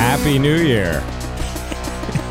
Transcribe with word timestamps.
Happy 0.00 0.38
New 0.38 0.56
Year. 0.56 1.00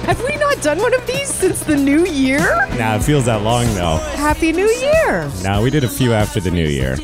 Have 0.09 0.19
we 0.23 0.35
not 0.37 0.59
done 0.63 0.79
one 0.79 0.91
of 0.95 1.05
these 1.05 1.31
since 1.31 1.59
the 1.63 1.75
new 1.75 2.03
year? 2.03 2.39
Now 2.79 2.95
it 2.95 3.03
feels 3.03 3.25
that 3.25 3.43
long 3.43 3.67
though. 3.75 3.97
Happy 4.15 4.51
New 4.51 4.67
Year! 4.67 5.31
Now 5.43 5.61
we 5.61 5.69
did 5.69 5.83
a 5.83 5.87
few 5.87 6.11
after 6.11 6.39
the 6.39 6.49
New 6.49 6.67
Year. 6.67 6.97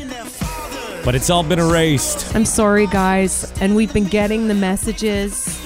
But 1.04 1.14
it's 1.14 1.30
all 1.30 1.44
been 1.44 1.60
erased. 1.60 2.34
I'm 2.34 2.44
sorry, 2.44 2.88
guys, 2.88 3.52
and 3.60 3.76
we've 3.76 3.92
been 3.92 4.06
getting 4.08 4.48
the 4.48 4.54
messages. 4.54 5.56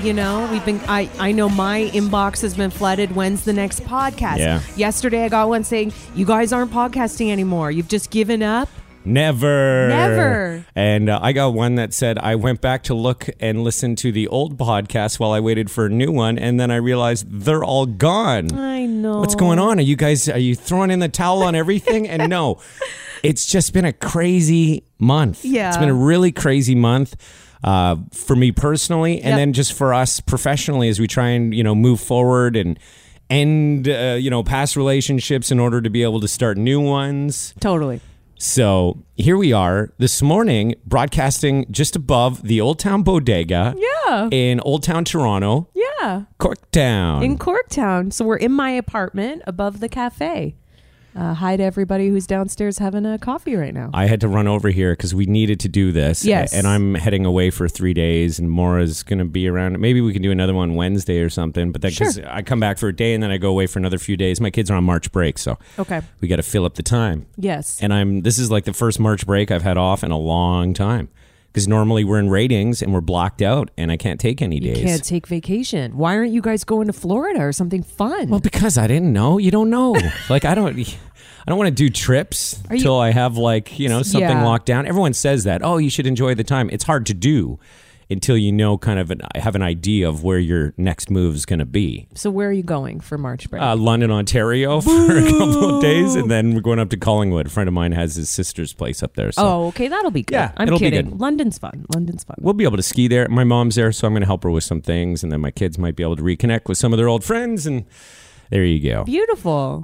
You 0.00 0.12
know, 0.12 0.48
we've 0.52 0.64
been. 0.64 0.80
I 0.86 1.10
I 1.18 1.32
know 1.32 1.48
my 1.48 1.90
inbox 1.92 2.40
has 2.42 2.54
been 2.56 2.70
flooded. 2.70 3.16
When's 3.16 3.44
the 3.44 3.52
next 3.52 3.80
podcast? 3.80 4.38
Yeah. 4.38 4.60
Yesterday, 4.76 5.24
I 5.24 5.28
got 5.28 5.48
one 5.48 5.64
saying 5.64 5.92
you 6.14 6.24
guys 6.24 6.52
aren't 6.52 6.70
podcasting 6.70 7.30
anymore. 7.32 7.72
You've 7.72 7.88
just 7.88 8.10
given 8.12 8.44
up. 8.44 8.68
Never. 9.04 9.88
Never. 9.88 10.66
And 10.74 11.08
uh, 11.08 11.18
I 11.22 11.32
got 11.32 11.54
one 11.54 11.74
that 11.76 11.92
said 11.94 12.18
I 12.18 12.34
went 12.36 12.60
back 12.60 12.82
to 12.84 12.94
look 12.94 13.28
and 13.40 13.62
listen 13.62 13.96
to 13.96 14.10
the 14.12 14.26
old 14.28 14.56
podcast 14.58 15.18
while 15.20 15.32
I 15.32 15.40
waited 15.40 15.70
for 15.70 15.86
a 15.86 15.90
new 15.90 16.10
one, 16.12 16.38
and 16.38 16.58
then 16.58 16.70
I 16.70 16.76
realized 16.76 17.26
they're 17.30 17.64
all 17.64 17.86
gone. 17.86 18.52
I 18.58 18.86
know. 18.86 19.20
What's 19.20 19.34
going 19.34 19.58
on? 19.58 19.78
Are 19.78 19.82
you 19.82 19.96
guys 19.96 20.28
are 20.28 20.38
you 20.38 20.54
throwing 20.54 20.90
in 20.90 20.98
the 21.00 21.08
towel 21.08 21.42
on 21.42 21.54
everything? 21.54 22.08
and 22.08 22.28
no, 22.30 22.60
it's 23.22 23.46
just 23.46 23.72
been 23.72 23.84
a 23.84 23.92
crazy 23.92 24.84
month. 24.98 25.44
Yeah. 25.44 25.68
it's 25.68 25.78
been 25.78 25.88
a 25.88 25.94
really 25.94 26.32
crazy 26.32 26.74
month. 26.74 27.16
Uh, 27.62 27.96
for 28.12 28.36
me 28.36 28.52
personally, 28.52 29.14
and 29.22 29.28
Yep. 29.30 29.36
then 29.38 29.52
just 29.54 29.72
for 29.72 29.94
us 29.94 30.20
professionally, 30.20 30.90
as 30.90 31.00
we 31.00 31.06
try 31.06 31.28
and 31.28 31.54
you 31.54 31.64
know 31.64 31.74
move 31.74 31.98
forward 31.98 32.56
and 32.56 32.78
end 33.30 33.88
uh, 33.88 34.16
you 34.20 34.28
know 34.28 34.42
past 34.42 34.76
relationships 34.76 35.50
in 35.50 35.58
order 35.58 35.80
to 35.80 35.88
be 35.88 36.02
able 36.02 36.20
to 36.20 36.28
start 36.28 36.58
new 36.58 36.78
ones. 36.78 37.54
Totally. 37.60 38.00
So 38.36 39.02
here 39.16 39.36
we 39.36 39.52
are 39.52 39.92
this 39.98 40.20
morning, 40.20 40.74
broadcasting 40.84 41.66
just 41.70 41.96
above 41.96 42.42
the 42.42 42.60
Old 42.60 42.78
Town 42.78 43.02
Bodega 43.02 43.74
Yeah. 44.06 44.28
in 44.30 44.60
Old 44.60 44.82
Town 44.82 45.04
Toronto, 45.04 45.68
Yeah. 45.74 46.22
Corktown. 46.38 47.24
In 47.24 47.38
Corktown. 47.38 48.12
So 48.12 48.24
we're 48.24 48.36
in 48.36 48.52
my 48.52 48.70
apartment 48.70 49.42
above 49.46 49.80
the 49.80 49.88
cafe. 49.88 50.56
Uh, 51.16 51.32
hi 51.32 51.56
to 51.56 51.62
everybody 51.62 52.08
who's 52.08 52.26
downstairs 52.26 52.78
having 52.78 53.06
a 53.06 53.16
coffee 53.18 53.54
right 53.54 53.72
now. 53.72 53.88
I 53.94 54.06
had 54.06 54.20
to 54.22 54.28
run 54.28 54.48
over 54.48 54.70
here 54.70 54.92
because 54.94 55.14
we 55.14 55.26
needed 55.26 55.60
to 55.60 55.68
do 55.68 55.92
this. 55.92 56.24
Yes. 56.24 56.52
And 56.52 56.66
I'm 56.66 56.94
heading 56.96 57.24
away 57.24 57.50
for 57.50 57.68
three 57.68 57.94
days, 57.94 58.40
and 58.40 58.50
Maura's 58.50 59.04
going 59.04 59.20
to 59.20 59.24
be 59.24 59.46
around. 59.46 59.78
Maybe 59.78 60.00
we 60.00 60.12
can 60.12 60.22
do 60.22 60.32
another 60.32 60.54
one 60.54 60.74
Wednesday 60.74 61.20
or 61.20 61.30
something. 61.30 61.70
But 61.70 61.82
then, 61.82 61.92
because 61.92 62.18
I 62.18 62.42
come 62.42 62.58
back 62.58 62.78
for 62.78 62.88
a 62.88 62.92
day 62.96 63.14
and 63.14 63.22
then 63.22 63.30
I 63.30 63.36
go 63.36 63.50
away 63.50 63.66
for 63.68 63.78
another 63.78 63.98
few 63.98 64.16
days. 64.16 64.40
My 64.40 64.50
kids 64.50 64.70
are 64.72 64.74
on 64.74 64.82
March 64.84 65.12
break, 65.12 65.38
so 65.38 65.56
Okay. 65.78 66.00
we 66.20 66.26
got 66.26 66.36
to 66.36 66.42
fill 66.42 66.64
up 66.64 66.74
the 66.74 66.82
time. 66.82 67.26
Yes. 67.36 67.80
And 67.80 67.94
I'm 67.94 68.22
this 68.22 68.36
is 68.38 68.50
like 68.50 68.64
the 68.64 68.72
first 68.72 68.98
March 68.98 69.24
break 69.24 69.52
I've 69.52 69.62
had 69.62 69.76
off 69.76 70.02
in 70.02 70.10
a 70.10 70.18
long 70.18 70.74
time. 70.74 71.08
Because 71.54 71.68
normally 71.68 72.02
we're 72.02 72.18
in 72.18 72.28
ratings 72.30 72.82
and 72.82 72.92
we're 72.92 73.00
blocked 73.00 73.40
out, 73.40 73.70
and 73.78 73.92
I 73.92 73.96
can't 73.96 74.18
take 74.18 74.42
any 74.42 74.58
days. 74.58 74.78
You 74.80 74.84
can't 74.86 75.04
take 75.04 75.28
vacation. 75.28 75.96
Why 75.96 76.16
aren't 76.16 76.32
you 76.32 76.42
guys 76.42 76.64
going 76.64 76.88
to 76.88 76.92
Florida 76.92 77.38
or 77.40 77.52
something 77.52 77.84
fun? 77.84 78.28
Well, 78.28 78.40
because 78.40 78.76
I 78.76 78.88
didn't 78.88 79.12
know. 79.12 79.38
You 79.38 79.52
don't 79.52 79.70
know. 79.70 79.94
like 80.28 80.44
I 80.44 80.56
don't. 80.56 80.76
I 80.76 81.50
don't 81.50 81.56
want 81.58 81.68
to 81.68 81.74
do 81.74 81.90
trips 81.90 82.60
until 82.68 82.98
I 82.98 83.12
have 83.12 83.36
like 83.36 83.78
you 83.78 83.88
know 83.88 84.02
something 84.02 84.28
Yeah. 84.28 84.44
locked 84.44 84.66
down. 84.66 84.84
Everyone 84.86 85.12
says 85.14 85.44
that. 85.44 85.62
Oh, 85.62 85.76
you 85.76 85.90
should 85.90 86.08
enjoy 86.08 86.34
the 86.34 86.42
time. 86.42 86.68
It's 86.72 86.82
hard 86.84 87.06
to 87.06 87.14
do 87.14 87.60
until 88.10 88.36
you 88.36 88.52
know 88.52 88.76
kind 88.78 88.98
of 88.98 89.10
an, 89.10 89.20
have 89.34 89.54
an 89.54 89.62
idea 89.62 90.08
of 90.08 90.22
where 90.22 90.38
your 90.38 90.74
next 90.76 91.10
move 91.10 91.34
is 91.34 91.46
going 91.46 91.58
to 91.58 91.64
be. 91.64 92.06
so 92.14 92.30
where 92.30 92.48
are 92.48 92.52
you 92.52 92.62
going 92.62 93.00
for 93.00 93.16
March 93.18 93.48
break? 93.50 93.62
Uh, 93.62 93.76
London, 93.76 94.10
Ontario 94.10 94.80
for 94.82 95.16
a 95.16 95.22
couple 95.22 95.76
of 95.76 95.82
days, 95.82 96.14
and 96.14 96.30
then 96.30 96.54
we're 96.54 96.60
going 96.60 96.78
up 96.78 96.90
to 96.90 96.96
Collingwood. 96.96 97.46
A 97.46 97.50
friend 97.50 97.68
of 97.68 97.74
mine 97.74 97.92
has 97.92 98.16
his 98.16 98.28
sister's 98.28 98.72
place 98.72 99.02
up 99.02 99.14
there, 99.14 99.32
so 99.32 99.42
oh, 99.44 99.66
okay, 99.68 99.88
that'll 99.88 100.10
be 100.10 100.22
good. 100.22 100.34
Yeah, 100.34 100.52
I'm 100.56 100.68
it'll 100.68 100.78
be 100.78 100.86
kidding. 100.86 101.10
good. 101.10 101.20
London's 101.20 101.58
fun. 101.58 101.86
London's 101.94 102.24
fun. 102.24 102.36
we'll 102.40 102.54
be 102.54 102.64
able 102.64 102.76
to 102.76 102.82
ski 102.82 103.08
there. 103.08 103.28
My 103.28 103.44
mom's 103.44 103.74
there, 103.76 103.92
so 103.92 104.06
I'm 104.06 104.12
going 104.12 104.22
to 104.22 104.26
help 104.26 104.42
her 104.44 104.50
with 104.50 104.64
some 104.64 104.80
things, 104.82 105.22
and 105.22 105.32
then 105.32 105.40
my 105.40 105.50
kids 105.50 105.78
might 105.78 105.96
be 105.96 106.02
able 106.02 106.16
to 106.16 106.22
reconnect 106.22 106.68
with 106.68 106.78
some 106.78 106.92
of 106.92 106.98
their 106.98 107.08
old 107.08 107.24
friends, 107.24 107.66
and 107.66 107.84
there 108.50 108.64
you 108.64 108.80
go. 108.86 109.04
Beautiful. 109.04 109.82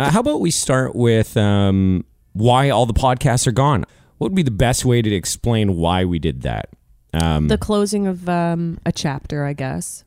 Uh, 0.00 0.10
how 0.10 0.20
about 0.20 0.40
we 0.40 0.50
start 0.50 0.94
with 0.94 1.36
um, 1.36 2.04
why 2.32 2.70
all 2.70 2.86
the 2.86 2.94
podcasts 2.94 3.46
are 3.46 3.52
gone? 3.52 3.84
What 4.18 4.30
would 4.30 4.36
be 4.36 4.42
the 4.42 4.50
best 4.50 4.84
way 4.84 5.00
to 5.02 5.12
explain 5.14 5.76
why 5.76 6.04
we 6.04 6.18
did 6.18 6.42
that? 6.42 6.68
Um, 7.14 7.48
The 7.48 7.58
closing 7.58 8.06
of 8.06 8.28
um, 8.28 8.78
a 8.84 8.92
chapter, 8.92 9.44
I 9.44 9.52
guess. 9.54 10.04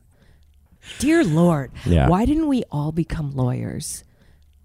Dear 1.00 1.24
Lord, 1.24 1.72
Yeah. 1.86 2.08
why 2.10 2.26
didn't 2.26 2.48
we 2.48 2.64
all 2.72 2.92
become 2.92 3.36
lawyers? 3.36 4.04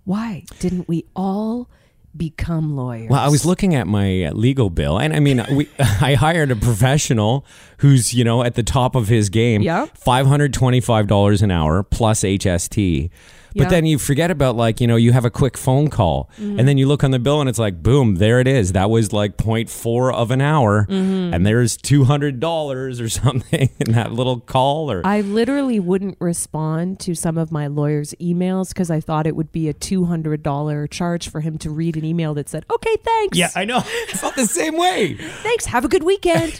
Why 0.04 0.44
didn't 0.60 0.88
we 0.88 1.04
all 1.14 1.68
become 2.16 2.74
lawyers? 2.76 3.10
well, 3.10 3.20
I 3.20 3.28
was 3.28 3.44
looking 3.44 3.74
at 3.74 3.86
my 3.86 4.30
legal 4.30 4.70
bill, 4.70 4.98
and 4.98 5.12
I 5.14 5.20
mean, 5.20 5.44
we 5.52 5.68
I 5.78 6.14
hired 6.14 6.50
a 6.50 6.56
professional 6.56 7.44
who's 7.78 8.14
you 8.14 8.24
know 8.24 8.42
at 8.42 8.54
the 8.54 8.62
top 8.62 8.94
of 8.94 9.08
his 9.08 9.28
game. 9.28 9.62
Yep. 9.62 9.96
five 9.98 10.26
hundred 10.26 10.52
twenty-five 10.54 11.06
dollars 11.06 11.42
an 11.42 11.50
hour 11.50 11.82
plus 11.82 12.20
HST. 12.22 13.10
But 13.56 13.70
then 13.70 13.86
you 13.86 13.98
forget 13.98 14.30
about 14.30 14.56
like 14.56 14.80
you 14.80 14.86
know 14.86 14.96
you 14.96 15.12
have 15.12 15.24
a 15.24 15.30
quick 15.30 15.56
phone 15.56 15.88
call, 15.88 16.30
Mm-hmm. 16.36 16.58
and 16.58 16.68
then 16.68 16.78
you 16.78 16.86
look 16.86 17.02
on 17.04 17.10
the 17.10 17.18
bill 17.18 17.40
and 17.40 17.48
it's 17.48 17.58
like 17.58 17.82
boom, 17.82 18.16
there 18.16 18.40
it 18.40 18.46
is. 18.48 18.72
That 18.72 18.90
was 18.90 19.12
like 19.12 19.36
0.4 19.36 20.12
of 20.14 20.30
an 20.30 20.40
hour, 20.40 20.86
Mm-hmm. 20.88 21.34
and 21.34 21.46
there's 21.46 21.76
two 21.76 22.04
hundred 22.04 22.40
dollars 22.40 23.00
or 23.00 23.08
something 23.22 23.70
in 23.80 23.92
that 23.92 24.12
little 24.12 24.40
call. 24.40 24.90
Or 24.90 25.02
I 25.06 25.20
literally 25.22 25.80
wouldn't 25.80 26.16
respond 26.20 27.00
to 27.00 27.14
some 27.14 27.38
of 27.38 27.50
my 27.50 27.66
lawyer's 27.66 28.12
emails 28.20 28.68
because 28.68 28.90
I 28.90 29.00
thought 29.00 29.26
it 29.26 29.34
would 29.36 29.52
be 29.52 29.68
a 29.68 29.74
$200 29.74 30.90
charge 30.90 31.28
for 31.30 31.40
him 31.40 31.58
to 31.58 31.70
read 31.70 31.96
an 31.96 32.04
email 32.04 32.34
that 32.34 32.48
said, 32.48 32.64
okay, 32.70 32.96
thanks. 33.02 33.38
yeah, 33.38 33.50
I 33.54 33.64
know. 33.64 33.78
I 33.84 34.12
felt 34.12 34.34
the 34.36 34.46
same 34.46 34.76
way. 34.76 35.14
thanks. 35.14 35.66
Have 35.66 35.84
a 35.84 35.88
good 35.88 36.02
weekend. 36.02 36.52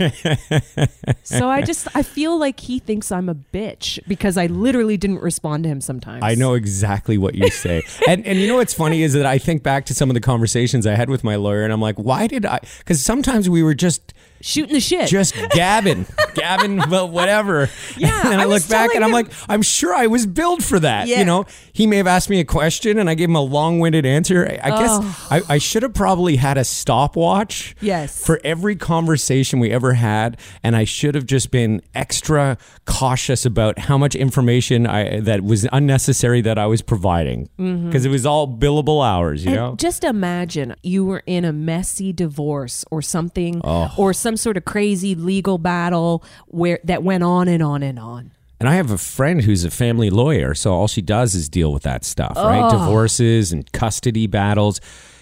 so 1.23 1.49
I 1.49 1.63
just, 1.63 1.89
I 1.95 2.03
feel 2.03 2.39
like 2.39 2.61
he 2.61 2.79
thinks 2.79 3.11
I'm 3.13 3.29
a 3.29 3.35
bitch 3.35 3.99
because 4.09 4.37
I 4.37 4.47
literally 4.47 4.97
didn't 4.97 5.21
respond 5.21 5.65
to 5.65 5.69
him 5.69 5.81
sometimes. 5.81 6.23
I 6.23 6.35
know 6.35 6.55
exactly 6.55 6.86
what 7.19 7.35
you 7.35 7.51
say. 7.51 7.83
and 8.09 8.27
and 8.27 8.39
you 8.39 8.49
know 8.49 8.57
what's 8.57 8.75
funny 8.75 9.03
is 9.03 9.13
that 9.13 9.27
I 9.27 9.39
think 9.39 9.63
back 9.63 9.87
to 9.87 9.95
some 9.95 10.11
of 10.11 10.15
the 10.15 10.21
conversations 10.21 10.87
I 10.87 10.95
had 10.95 11.11
with 11.11 11.25
my 11.25 11.37
lawyer 11.37 11.65
and 11.65 11.73
I'm 11.73 11.81
like, 11.81 11.97
why 11.97 12.27
did 12.27 12.47
I 12.47 12.61
cuz 12.85 13.05
sometimes 13.05 13.49
we 13.49 13.63
were 13.63 13.75
just 13.75 14.13
Shooting 14.47 14.75
the 14.75 14.81
shit. 14.81 15.09
just 15.09 15.35
gabbing, 15.51 16.07
gabbing 16.35 16.81
about 16.81 17.11
whatever. 17.11 17.69
Yeah, 17.97 18.23
And 18.31 18.41
I, 18.41 18.45
I 18.45 18.47
look 18.47 18.67
back 18.69 18.95
and 18.95 19.05
I'm 19.05 19.11
like, 19.11 19.27
I'm 19.49 19.63
sure 19.63 19.93
I 19.93 20.07
was 20.07 20.25
billed 20.25 20.63
for 20.63 20.79
that. 20.79 21.09
Yeah. 21.09 21.19
You 21.19 21.25
know, 21.25 21.47
he 21.73 21.87
may 21.87 21.97
have 21.97 22.07
asked 22.07 22.31
me 22.31 22.39
a 22.39 22.45
question 22.45 22.97
and 22.99 23.11
I 23.11 23.15
gave 23.15 23.29
him 23.29 23.35
a 23.35 23.41
long-winded 23.41 24.07
answer. 24.07 24.47
I, 24.47 24.69
I 24.69 24.71
guess 24.79 24.91
oh. 24.93 25.27
I, 25.33 25.43
I 25.55 25.59
should 25.59 25.83
have 25.83 25.95
probably 25.95 26.37
had 26.37 26.59
a 26.59 26.65
stopwatch. 26.65 27.75
Yes. 27.81 28.25
For 28.25 28.41
every 28.45 28.77
conversation 28.77 29.59
we 29.59 29.73
ever 29.73 29.95
had, 29.95 30.39
and 30.63 30.77
I 30.77 30.85
should 30.85 31.17
have 31.17 31.27
just 31.27 31.51
been 31.51 31.83
extra 31.95 32.57
cautious 32.85 33.45
about 33.45 33.79
how 33.81 33.99
much 33.99 34.15
information 34.15 34.87
I 34.87 35.19
that 35.21 35.43
was 35.43 35.67
unnecessary 35.73 36.41
that 36.43 36.57
I 36.57 36.67
was 36.67 36.83
providing 36.83 37.49
mm-hmm. 37.59 37.87
because 37.87 38.05
it 38.05 38.11
was 38.11 38.25
all 38.25 38.47
billable 38.47 39.05
hours. 39.05 39.45
You 39.45 39.51
And 39.51 39.57
know. 39.57 39.75
just 39.77 40.05
imagine 40.05 40.77
you 40.83 41.05
were 41.05 41.23
in 41.27 41.45
a 41.45 41.53
messy 41.53 42.13
divorce 42.13 42.85
or 42.93 43.03
something, 43.03 43.61
Oh. 43.65 43.93
or 43.97 44.13
some 44.13 44.36
sort 44.37 44.57
of 44.57 44.65
crazy 44.65 45.15
legal 45.15 45.59
battle 45.59 46.25
where 46.47 46.81
that 46.85 47.03
went 47.03 47.25
on 47.25 47.49
and 47.49 47.63
on 47.63 47.83
and 47.83 47.99
on. 47.99 48.31
And 48.59 48.69
I 48.69 48.75
have 48.75 48.91
a 48.91 48.99
friend 48.99 49.43
who's 49.43 49.65
a 49.65 49.71
family 49.71 50.09
lawyer, 50.09 50.55
so 50.55 50.73
all 50.73 50.89
she 50.89 51.03
does 51.03 51.35
is 51.35 51.49
deal 51.49 51.73
with 51.73 51.83
that 51.83 52.05
stuff, 52.05 52.37
right? 52.37 52.71
Divorces 52.71 53.53
and 53.53 53.71
custody 53.73 54.27
battles. 54.27 54.81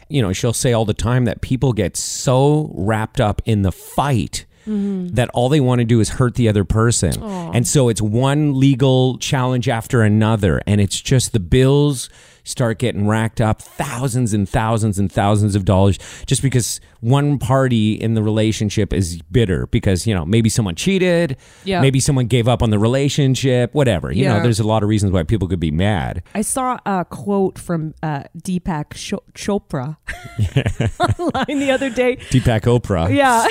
You 0.09 0.23
know, 0.23 0.33
she'll 0.33 0.53
say 0.53 0.73
all 0.73 0.85
the 0.85 0.95
time 0.95 1.25
that 1.25 1.41
people 1.41 1.73
get 1.73 1.97
so 1.97 2.71
wrapped 2.75 3.21
up 3.21 3.43
in 3.45 3.63
the 3.63 3.73
fight 3.73 4.47
mm-hmm. 4.67 5.09
that 5.09 5.31
all 5.31 5.49
they 5.49 5.61
want 5.61 5.81
to 5.81 5.85
do 5.85 5.99
is 5.99 6.11
hurt 6.11 6.37
the 6.37 6.49
other 6.49 6.65
person. 6.65 7.21
And 7.23 7.67
so 7.67 7.89
it's 7.89 8.01
one 8.01 8.59
legal 8.61 9.19
challenge 9.19 9.69
after 9.69 10.03
another, 10.03 10.63
and 10.67 10.81
it's 10.81 11.01
just 11.01 11.33
the 11.33 11.41
bills 11.41 12.09
start 12.45 12.79
getting 12.79 13.07
racked 13.09 13.41
up 13.41 13.61
thousands 13.61 14.33
and 14.33 14.49
thousands 14.49 14.99
and 14.99 15.11
thousands 15.11 15.55
of 15.57 15.65
dollars 15.65 15.99
just 16.27 16.43
because 16.43 16.81
one 17.01 17.39
party 17.39 17.93
in 17.95 18.15
the 18.15 18.23
relationship 18.23 18.93
is 18.93 19.21
bitter 19.31 19.67
because, 19.69 20.07
you 20.07 20.15
know, 20.15 20.25
maybe 20.25 20.49
someone 20.49 20.75
cheated, 20.75 21.37
Yeah. 21.65 21.81
maybe 21.81 22.01
someone 22.01 22.27
gave 22.27 22.47
up 22.49 22.63
on 22.63 22.71
the 22.71 22.79
relationship, 22.79 23.75
whatever. 23.75 24.13
You 24.13 24.25
know, 24.27 24.37
Yeah. 24.37 24.43
there's 24.43 24.61
a 24.61 24.67
lot 24.67 24.83
of 24.83 24.89
reasons 24.89 25.13
why 25.13 25.23
people 25.23 25.49
could 25.49 25.61
be 25.61 25.71
mad. 25.71 26.23
I 26.35 26.43
saw 26.43 26.79
a 26.87 27.05
quote 27.05 27.59
from 27.59 27.95
uh, 28.03 28.25
Deepak 28.39 28.95
Cho- 28.95 29.23
Chopra 29.35 29.97
online 31.01 31.59
the 31.61 31.71
other 31.71 31.91
day. 31.91 32.17
Deepak 32.31 32.63
Oprah. 32.63 33.15
Yeah. 33.15 33.47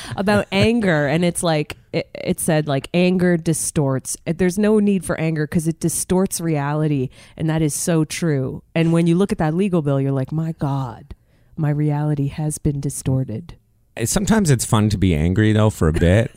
About 0.16 0.46
anger. 0.52 1.06
And 1.06 1.24
it's 1.24 1.42
like, 1.42 1.76
it, 1.92 2.10
it 2.14 2.40
said, 2.40 2.68
like, 2.68 2.88
anger 2.94 3.36
distorts. 3.36 4.16
There's 4.24 4.58
no 4.58 4.78
need 4.78 5.04
for 5.04 5.18
anger 5.20 5.46
because 5.46 5.66
it 5.68 5.80
distorts 5.80 6.40
reality. 6.40 7.08
And 7.36 7.48
that 7.50 7.62
is 7.62 7.74
so 7.74 8.04
true. 8.04 8.62
And 8.74 8.92
when 8.92 9.06
you 9.06 9.16
look 9.16 9.32
at 9.32 9.38
that 9.38 9.54
legal 9.54 9.82
bill, 9.82 10.00
you're 10.00 10.12
like, 10.12 10.30
my 10.32 10.52
God, 10.52 11.14
my 11.56 11.70
reality 11.70 12.28
has 12.28 12.58
been 12.58 12.80
distorted. 12.80 13.56
Sometimes 14.04 14.50
it's 14.50 14.64
fun 14.64 14.88
to 14.90 14.96
be 14.98 15.14
angry 15.14 15.52
though 15.52 15.68
for 15.70 15.88
a 15.88 15.92
bit. 15.92 16.30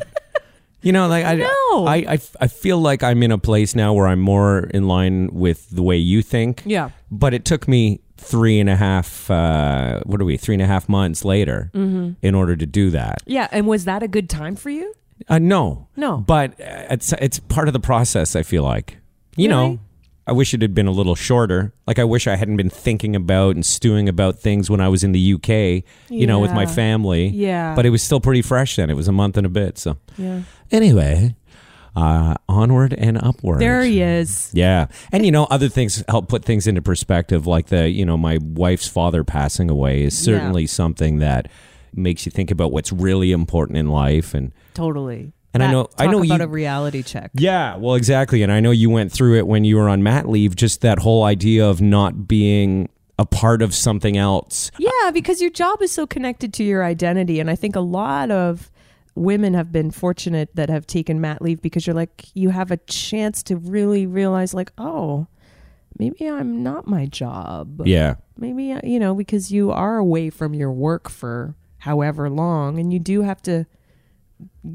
You 0.81 0.91
know, 0.91 1.07
like 1.07 1.23
I, 1.23 1.35
No. 1.71 1.85
I, 1.85 1.95
I, 2.07 2.19
I 2.41 2.47
feel 2.47 2.77
like 2.79 3.03
I'm 3.03 3.23
in 3.23 3.31
a 3.31 3.37
place 3.37 3.73
now 3.73 3.93
where 3.93 4.07
I'm 4.07 4.19
more 4.19 4.65
in 4.73 4.87
line 4.87 5.29
with 5.31 5.69
the 5.69 5.81
way 5.83 5.95
you 5.97 6.21
think. 6.21 6.63
Yeah. 6.65 6.89
But 7.09 7.33
it 7.33 7.45
took 7.45 7.67
me 7.69 8.01
three 8.17 8.59
and 8.59 8.69
a 8.69 8.75
half, 8.75 9.29
uh, 9.31 10.01
what 10.05 10.19
are 10.19 10.25
we, 10.25 10.35
three 10.35 10.55
and 10.55 10.61
a 10.61 10.65
half 10.67 10.89
months 10.89 11.23
later 11.23 11.69
Mm-hmm. 11.73 12.13
in 12.21 12.35
order 12.35 12.55
to 12.57 12.65
do 12.65 12.89
that. 12.89 13.21
Yeah. 13.25 13.47
And 13.51 13.65
was 13.67 13.85
that 13.85 14.03
a 14.03 14.07
good 14.09 14.29
time 14.29 14.55
for 14.57 14.69
you? 14.71 14.93
Uh, 15.29 15.39
no, 15.39 15.87
No. 15.95 16.17
but 16.17 16.51
uh, 16.59 16.87
it's 16.91 17.13
it's 17.13 17.39
part 17.39 17.67
of 17.67 17.73
the 17.73 17.79
process. 17.79 18.35
I 18.35 18.43
feel 18.43 18.63
like, 18.63 18.97
you 19.37 19.47
Really? 19.49 19.69
know, 19.69 19.79
I 20.27 20.31
wish 20.31 20.53
it 20.53 20.61
had 20.61 20.73
been 20.73 20.87
a 20.87 20.91
little 20.91 21.15
shorter. 21.15 21.73
Like 21.87 21.99
I 21.99 22.03
wish 22.03 22.27
I 22.27 22.35
hadn't 22.35 22.57
been 22.57 22.69
thinking 22.69 23.15
about 23.15 23.55
and 23.55 23.65
stewing 23.65 24.07
about 24.07 24.39
things 24.39 24.69
when 24.69 24.79
I 24.81 24.87
was 24.87 25.03
in 25.03 25.11
the 25.11 25.33
UK, 25.33 25.83
you 26.09 26.25
know, 26.27 26.39
with 26.39 26.51
my 26.53 26.65
family. 26.65 27.27
Yeah. 27.27 27.75
but 27.75 27.85
it 27.85 27.89
was 27.89 28.01
still 28.01 28.19
pretty 28.21 28.41
fresh 28.41 28.75
then. 28.77 28.89
It 28.89 28.95
was 28.95 29.07
a 29.07 29.11
month 29.11 29.37
and 29.37 29.45
a 29.45 29.49
bit. 29.49 29.77
So 29.77 29.97
Yeah. 30.17 30.41
anyway, 30.71 31.35
uh, 31.95 32.35
onward 32.49 32.93
and 32.97 33.17
upward. 33.21 33.59
There 33.59 33.83
he 33.83 34.01
is. 34.01 34.49
Yeah. 34.53 34.87
And 35.11 35.25
you 35.25 35.31
know, 35.31 35.43
other 35.51 35.69
things 35.69 36.03
help 36.07 36.27
put 36.29 36.43
things 36.45 36.67
into 36.67 36.81
perspective 36.81 37.45
like 37.45 37.67
the, 37.67 37.89
you 37.89 38.05
know, 38.05 38.17
my 38.17 38.39
wife's 38.41 38.87
father 38.87 39.23
passing 39.23 39.69
away 39.69 40.03
is 40.03 40.15
Yeah. 40.19 40.33
certainly 40.35 40.67
something 40.67 41.19
that 41.19 41.49
makes 41.97 42.25
you 42.25 42.31
think 42.31 42.51
about 42.51 42.71
what's 42.71 42.91
really 42.91 43.31
important 43.31 43.77
in 43.77 43.87
life 43.89 44.33
and 44.33 44.51
Totally. 44.73 45.33
And 45.53 45.61
I 45.61 45.67
That- 45.67 45.71
know- 45.73 45.87
I 45.99 46.07
know 46.07 46.23
about 46.23 46.39
you- 46.39 46.45
a 46.45 46.47
reality 46.47 47.03
check. 47.03 47.29
yeah, 47.35 47.77
well 47.77 47.93
exactly. 47.95 48.41
And 48.41 48.51
I 48.51 48.59
know 48.59 48.71
you 48.71 48.89
went 48.89 49.11
through 49.11 49.37
it 49.37 49.45
when 49.47 49.63
you 49.65 49.75
were 49.77 49.87
on 49.87 50.01
mat 50.01 50.27
leave, 50.27 50.55
just 50.55 50.81
that 50.81 50.99
whole 50.99 51.23
idea 51.23 51.67
of 51.69 51.79
not 51.81 52.27
being 52.27 52.89
a 53.19 53.25
part 53.25 53.61
of 53.61 53.75
something 53.75 54.17
else. 54.17 54.71
Yeah, 54.79 55.11
because 55.13 55.39
your 55.41 55.51
job 55.51 55.81
is 55.83 55.91
so 55.91 56.07
connected 56.07 56.53
to 56.55 56.63
your 56.63 56.83
identity. 56.83 57.39
And 57.39 57.51
I 57.51 57.55
think 57.55 57.75
a 57.75 57.79
lot 57.81 58.31
of 58.31 58.71
women 59.15 59.53
have 59.53 59.71
been 59.71 59.91
fortunate 59.91 60.49
that 60.55 60.69
have 60.69 60.87
taken 60.87 61.21
mat 61.21 61.39
leave 61.39 61.61
because 61.61 61.85
you're 61.85 61.95
like, 61.95 62.25
you 62.33 62.49
have 62.49 62.71
a 62.71 62.77
chance 62.77 63.43
to 63.43 63.55
really 63.55 64.07
realize, 64.07 64.55
like, 64.55 64.71
oh, 64.79 65.27
maybe 65.99 66.27
I'm 66.27 66.63
not 66.63 66.87
my 66.87 67.05
job. 67.05 67.83
Yeah. 67.85 68.15
Maybe, 68.39 68.71
uh, 68.71 68.79
you 68.83 68.99
know, 68.99 69.13
because 69.13 69.51
you 69.51 69.69
are 69.71 69.97
away 69.97 70.31
from 70.31 70.55
your 70.55 70.71
work 70.71 71.07
for 71.11 71.53
however 71.83 72.29
long 72.29 72.79
and 72.79 72.93
you 72.93 72.99
do 72.99 73.23
have 73.23 73.41
to 73.41 73.65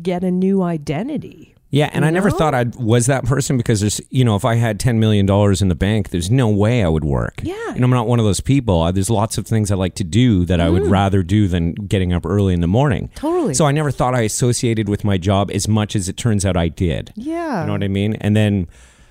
get 0.02 0.22
a 0.22 0.30
new 0.30 0.62
identity. 0.62 1.54
Yeah, 1.70 1.90
and 1.92 2.04
I 2.04 2.10
never 2.10 2.30
thought 2.30 2.54
I 2.54 2.64
was 2.78 3.06
that 3.06 3.24
person 3.24 3.58
because 3.58 3.80
there's, 3.80 4.00
you 4.10 4.24
know, 4.24 4.36
if 4.36 4.44
I 4.44 4.54
had 4.54 4.78
$10 4.80 4.96
million 4.96 5.26
in 5.60 5.68
the 5.68 5.74
bank, 5.74 6.10
there's 6.10 6.30
no 6.30 6.48
way 6.48 6.82
I 6.82 6.88
would 6.88 7.04
work. 7.04 7.40
Yeah. 7.42 7.74
And 7.74 7.84
I'm 7.84 7.90
not 7.90 8.06
one 8.06 8.18
of 8.18 8.24
those 8.24 8.40
people. 8.40 8.82
Uh, 8.82 8.90
There's 8.92 9.10
lots 9.10 9.36
of 9.36 9.46
things 9.46 9.70
I 9.70 9.74
like 9.74 9.94
to 9.96 10.04
do 10.04 10.46
that 10.46 10.60
I 10.60 10.70
would 10.70 10.86
rather 10.86 11.22
do 11.22 11.46
than 11.46 11.74
getting 11.74 12.14
up 12.14 12.24
early 12.24 12.54
in 12.54 12.60
the 12.60 12.68
morning. 12.68 13.08
Mm. 13.08 13.14
Totally. 13.16 13.54
So 13.54 13.66
I 13.66 13.72
never 13.72 13.90
thought 13.90 14.14
I 14.14 14.22
associated 14.22 14.88
with 14.88 15.04
my 15.04 15.18
job 15.18 15.50
as 15.50 15.68
much 15.68 15.94
as 15.94 16.08
it 16.08 16.16
turns 16.16 16.46
out 16.46 16.56
I 16.56 16.68
did. 16.68 17.12
Yeah. 17.16 17.60
You 17.60 17.66
know 17.66 17.72
what 17.72 17.84
I 17.84 17.88
mean? 17.88 18.14
And 18.14 18.34
then, 18.34 18.66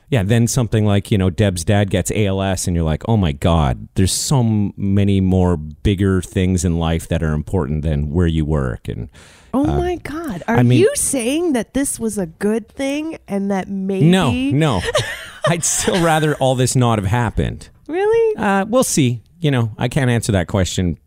yeah, 0.10 0.24
then 0.24 0.48
something 0.48 0.86
like, 0.86 1.12
you 1.12 1.18
know, 1.18 1.30
Deb's 1.30 1.64
dad 1.66 1.90
gets 1.90 2.12
ALS, 2.16 2.68
and 2.68 2.76
you're 2.76 2.86
like, 2.86 3.04
oh 3.10 3.18
my 3.18 3.32
God, 3.34 3.88
there's 3.96 4.14
so 4.14 4.72
many 4.78 5.20
more 5.22 5.58
bigger 5.58 6.22
things 6.22 6.64
in 6.64 6.80
life 6.80 7.08
that 7.10 7.22
are 7.22 7.34
important 7.34 7.82
than 7.82 8.12
where 8.12 8.28
you 8.28 8.46
work. 8.46 8.88
And 8.88 9.10
Oh 9.54 9.66
my 9.66 9.96
God. 9.96 10.44
Are 10.48 10.58
I 10.58 10.64
mean- 10.64 10.80
you 10.80 10.92
saying 10.96 11.54
that 11.54 11.74
this 11.74 12.00
was 12.00 12.18
a 12.18 12.26
good 12.28 12.68
thing 12.70 13.18
and 13.28 13.50
that 13.52 13.68
maybe. 13.70 14.06
no, 14.06 14.32
no, 14.32 14.82
I'd 15.48 15.64
still 15.64 16.04
rather 16.04 16.36
all 16.36 16.56
this 16.56 16.76
not 16.76 17.00
have 17.00 17.08
happened. 17.08 17.70
Really? 17.88 18.36
Uh, 18.38 18.66
we'll 18.66 18.84
see. 18.84 19.24
You 19.40 19.52
know, 19.52 19.72
I 19.78 19.88
can't 19.88 20.10
answer 20.10 20.32
that 20.34 20.48
question 20.48 20.98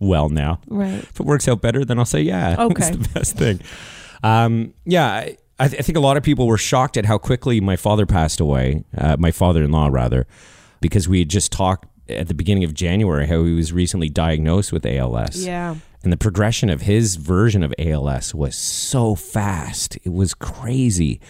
well 0.00 0.28
now. 0.28 0.60
Right. 0.66 0.94
If 1.02 1.20
it 1.20 1.26
works 1.26 1.46
out 1.48 1.60
better, 1.60 1.84
then 1.84 1.98
I'll 1.98 2.04
say 2.04 2.22
yeah. 2.22 2.56
Okay. 2.58 2.88
it's 2.88 2.96
the 2.96 3.08
best 3.14 3.36
thing. 3.36 3.60
Um, 4.22 4.72
yeah, 4.86 5.28
I, 5.58 5.64
I 5.64 5.68
th- 5.68 5.80
I 5.80 5.82
think 5.82 5.96
a 5.96 6.00
lot 6.00 6.16
of 6.16 6.22
people 6.22 6.46
were 6.46 6.58
shocked 6.58 6.96
at 6.96 7.04
how 7.04 7.18
quickly 7.18 7.60
my 7.60 7.76
father 7.76 8.06
passed 8.06 8.40
away. 8.40 8.84
Uh, 8.96 9.16
my 9.18 9.30
father-in-law, 9.30 9.88
rather, 9.88 10.26
because 10.80 11.08
we 11.08 11.20
had 11.20 11.28
just 11.28 11.52
talked 11.52 11.86
at 12.08 12.28
the 12.28 12.34
beginning 12.34 12.64
of 12.64 12.74
January 12.74 13.26
how 13.26 13.44
he 13.44 13.54
was 13.54 13.72
recently 13.72 14.08
diagnosed 14.08 14.72
with 14.72 14.84
ALS. 14.84 15.44
Yeah. 15.44 15.76
And 16.02 16.12
the 16.12 16.18
progression 16.18 16.68
of 16.68 16.82
his 16.82 17.16
version 17.16 17.62
of 17.62 17.72
ALS 17.78 18.34
was 18.34 18.56
so 18.56 19.14
fast. 19.14 19.96
It 20.04 20.12
was 20.12 20.34
crazy. 20.34 21.20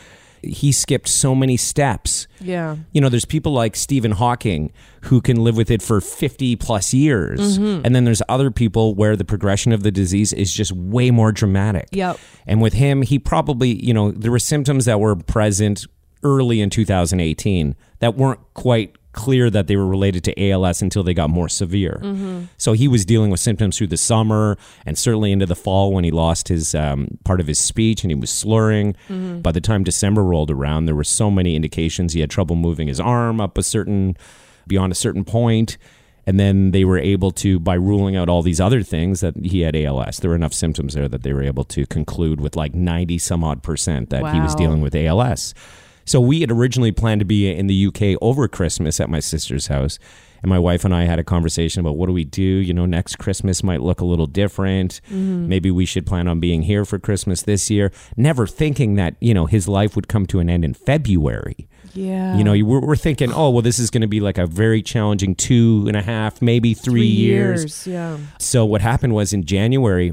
He 0.47 0.73
skipped 0.73 1.09
so 1.09 1.35
many 1.35 1.57
steps 1.57 2.27
Yeah. 2.41 2.77
you 2.93 3.01
know, 3.01 3.09
there's 3.09 3.25
people 3.25 3.53
like 3.53 3.75
Stephen 3.77 4.13
Hawking 4.13 4.73
who 5.03 5.21
can 5.21 5.43
live 5.43 5.57
with 5.57 5.71
it 5.71 5.83
for 5.83 6.01
50 6.01 6.57
plus 6.57 6.95
years. 6.95 7.59
Mm-hmm. 7.59 7.85
And 7.85 7.95
then 7.95 8.05
there's 8.05 8.23
other 8.29 8.51
people 8.51 8.95
where 8.95 9.17
the 9.17 9.25
progression 9.25 9.73
of 9.73 9.83
the 9.83 9.91
disease 9.91 10.33
is 10.33 10.53
just 10.53 10.73
way 10.73 11.11
more 11.11 11.33
dramatic. 11.33 11.89
Yep. 11.93 12.19
And 12.47 12.61
with 12.63 12.73
him, 12.75 13.03
he 13.03 13.19
probably, 13.19 13.85
you 13.85 13.93
know, 13.95 14.11
there 14.13 14.31
were 14.31 14.39
symptoms 14.39 14.85
that 14.87 15.01
were 15.01 15.17
present 15.17 15.87
early 16.23 16.61
in 16.61 16.71
2018 16.71 17.77
that 17.99 18.17
weren't 18.17 18.41
quite 18.55 18.97
clear 19.15 19.49
that 19.51 19.67
they 19.67 19.77
were 19.77 19.87
related 19.87 20.25
to 20.25 20.51
ALS 20.51 20.83
until 20.83 21.03
they 21.03 21.15
got 21.15 21.31
more 21.31 21.49
severe. 21.49 22.01
So 22.59 22.73
he 22.73 22.89
was 22.89 23.05
dealing 23.05 23.31
with 23.31 23.41
symptoms 23.41 23.79
through 23.79 23.87
the 23.89 23.97
summer 23.97 24.59
and 24.85 24.99
certainly 24.99 25.33
into 25.33 25.47
the 25.47 25.57
fall 25.57 25.93
when 25.93 26.05
he 26.05 26.11
lost 26.11 26.49
his 26.49 26.75
um, 26.75 27.19
part 27.25 27.41
of 27.41 27.47
his 27.47 27.59
speech 27.59 28.03
and 28.05 28.11
he 28.11 28.15
was 28.15 28.31
slurring. 28.31 28.95
By 29.43 29.53
the 29.53 29.61
time 29.61 29.85
December 29.85 30.23
rolled 30.23 30.51
around, 30.51 30.87
there 30.87 30.95
were 30.95 31.05
so 31.05 31.31
many 31.31 31.57
indications 31.57 32.13
he 32.13 32.21
had 32.21 32.31
trouble 32.31 32.57
moving 32.57 32.89
his 32.89 33.01
arm 33.01 33.41
up 33.41 33.57
a 33.57 33.63
certain 33.63 34.17
beyond 34.67 34.93
a 34.93 34.97
certain 34.97 35.25
point. 35.25 35.79
And 36.27 36.41
then 36.41 36.71
they 36.71 36.87
were 36.87 36.99
able 36.99 37.33
to, 37.33 37.61
by 37.61 37.75
ruling 37.75 38.17
out 38.17 38.31
all 38.31 38.41
these 38.41 38.59
other 38.59 38.83
things, 38.83 39.21
that 39.21 39.37
he 39.45 39.61
had 39.61 39.77
ALS. 39.77 40.19
There 40.21 40.31
were 40.31 40.37
enough 40.37 40.55
symptoms 40.55 40.95
there 40.95 41.07
that 41.07 41.23
they 41.23 41.35
were 41.35 41.43
able 41.43 41.65
to 41.65 41.85
conclude 41.87 42.41
with 42.41 42.57
like 42.57 42.75
90 42.75 43.19
some 43.19 43.45
odd 43.45 43.63
percent 43.63 44.09
that 44.09 44.23
he 44.33 44.41
was 44.41 44.55
dealing 44.55 44.81
with 44.81 44.95
ALS. 44.95 45.53
So 46.05 46.21
we 46.21 46.41
had 46.41 46.51
originally 46.51 46.93
planned 46.93 47.21
to 47.21 47.25
be 47.25 47.51
in 47.51 47.67
the 47.67 47.87
UK 47.87 48.19
over 48.21 48.49
Christmas 48.49 49.01
at 49.01 49.09
my 49.09 49.21
sister's 49.21 49.69
house. 49.69 49.99
And 50.43 50.51
my 50.51 50.59
wife 50.59 50.85
and 50.85 50.95
I 50.95 51.05
had 51.05 51.19
a 51.19 51.25
conversation 51.25 51.81
about 51.81 51.97
what 51.97 52.05
do 52.05 52.13
we 52.13 52.25
do? 52.25 52.43
You 52.43 52.75
know, 52.75 52.85
next 52.85 53.17
Christmas 53.17 53.63
might 53.63 53.81
look 53.81 54.03
a 54.03 54.05
little 54.05 54.27
different. 54.27 55.01
Mm-hmm. 55.07 55.49
Maybe 55.49 55.71
we 55.71 55.87
should 55.87 56.05
plan 56.05 56.29
on 56.29 56.39
being 56.39 56.61
here 56.61 56.85
for 56.85 56.99
Christmas 56.99 57.41
this 57.41 57.71
year. 57.71 57.91
Never 58.15 58.47
thinking 58.47 58.97
that, 58.97 59.17
you 59.21 59.33
know, 59.33 59.47
his 59.47 59.69
life 59.69 59.97
would 59.97 60.07
come 60.07 60.27
to 60.27 60.41
an 60.41 60.51
end 60.51 60.63
in 60.63 60.75
February. 60.75 61.67
Yeah. 61.95 62.37
You 62.37 62.45
know, 62.45 62.53
we're, 62.53 62.81
we're 62.81 62.95
thinking, 62.95 63.33
oh, 63.33 63.49
well, 63.49 63.63
this 63.63 63.79
is 63.79 63.89
going 63.89 64.03
to 64.03 64.07
be 64.07 64.21
like 64.21 64.37
a 64.37 64.47
very 64.47 64.83
challenging 64.83 65.35
two 65.35 65.85
and 65.87 65.97
a 65.97 66.03
half, 66.03 66.43
maybe 66.43 66.75
three, 66.75 67.07
years. 67.07 67.87
Yeah. 67.87 68.19
So 68.39 68.67
what 68.67 68.83
happened 68.83 69.15
was 69.15 69.33
in 69.33 69.45
January, 69.45 70.13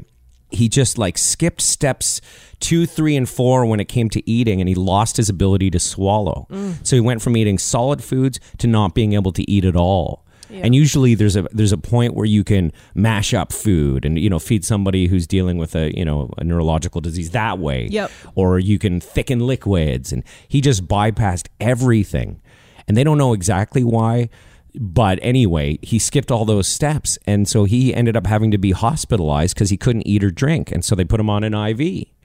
he 0.52 0.68
just 0.68 0.98
like 0.98 1.18
skipped 1.18 1.60
steps 1.60 2.20
two, 2.60 2.86
three, 2.86 3.16
and 3.16 3.28
four 3.28 3.66
when 3.66 3.80
it 3.80 3.86
came 3.86 4.08
to 4.10 4.30
eating, 4.30 4.60
and 4.60 4.68
he 4.68 4.74
lost 4.74 5.16
his 5.16 5.28
ability 5.28 5.70
to 5.70 5.80
swallow. 5.80 6.46
Mm. 6.50 6.86
So 6.86 6.96
he 6.96 7.00
went 7.00 7.20
from 7.20 7.36
eating 7.36 7.58
solid 7.58 8.02
foods 8.02 8.38
to 8.58 8.66
not 8.66 8.94
being 8.94 9.14
able 9.14 9.32
to 9.32 9.50
eat 9.50 9.64
at 9.64 9.76
all. 9.76 10.24
And 10.60 10.74
usually 10.74 11.14
there's 11.14 11.34
a 11.34 11.42
there's 11.52 11.72
a 11.72 11.78
point 11.78 12.14
where 12.14 12.26
you 12.26 12.44
can 12.44 12.72
mash 12.94 13.32
up 13.32 13.52
food 13.52 14.04
and 14.04 14.18
you 14.18 14.28
know 14.28 14.38
feed 14.38 14.64
somebody 14.64 15.06
who's 15.06 15.26
dealing 15.26 15.56
with 15.56 15.74
a 15.74 15.96
you 15.96 16.04
know 16.04 16.30
a 16.36 16.44
neurological 16.44 17.00
disease 17.00 17.30
that 17.30 17.58
way. 17.58 17.88
Yep. 17.90 18.10
Or 18.34 18.58
you 18.58 18.78
can 18.78 19.00
thicken 19.00 19.46
liquids 19.46 20.12
and 20.12 20.22
he 20.48 20.60
just 20.60 20.86
bypassed 20.86 21.48
everything. 21.58 22.42
And 22.86 22.96
they 22.96 23.04
don't 23.04 23.16
know 23.16 23.32
exactly 23.32 23.82
why, 23.82 24.28
but 24.74 25.18
anyway, 25.22 25.78
he 25.82 25.98
skipped 25.98 26.30
all 26.30 26.44
those 26.44 26.66
steps 26.68 27.18
and 27.26 27.46
so 27.48 27.64
he 27.64 27.94
ended 27.94 28.16
up 28.16 28.26
having 28.26 28.50
to 28.50 28.58
be 28.58 28.70
hospitalized 28.72 29.56
cuz 29.56 29.70
he 29.70 29.76
couldn't 29.76 30.06
eat 30.06 30.24
or 30.24 30.30
drink 30.30 30.72
and 30.72 30.84
so 30.84 30.94
they 30.94 31.04
put 31.04 31.20
him 31.20 31.28
on 31.30 31.44
an 31.44 31.54
IV. 31.54 31.78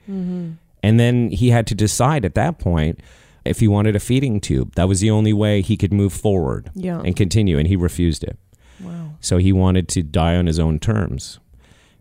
Mm-hmm. 0.08 0.50
And 0.82 1.00
then 1.00 1.30
he 1.30 1.50
had 1.50 1.66
to 1.66 1.74
decide 1.74 2.24
at 2.24 2.34
that 2.34 2.58
point 2.58 3.00
if 3.44 3.60
he 3.60 3.68
wanted 3.68 3.96
a 3.96 4.00
feeding 4.00 4.40
tube. 4.40 4.74
That 4.76 4.88
was 4.88 5.00
the 5.00 5.10
only 5.10 5.32
way 5.32 5.60
he 5.60 5.76
could 5.76 5.92
move 5.92 6.12
forward 6.12 6.70
Yeah. 6.74 7.00
and 7.04 7.14
continue, 7.16 7.58
and 7.58 7.66
he 7.66 7.76
refused 7.76 8.22
it. 8.24 8.38
Wow. 8.80 9.14
So 9.20 9.38
he 9.38 9.52
wanted 9.52 9.88
to 9.88 10.02
die 10.02 10.36
on 10.36 10.46
his 10.46 10.58
own 10.58 10.78
terms. 10.78 11.38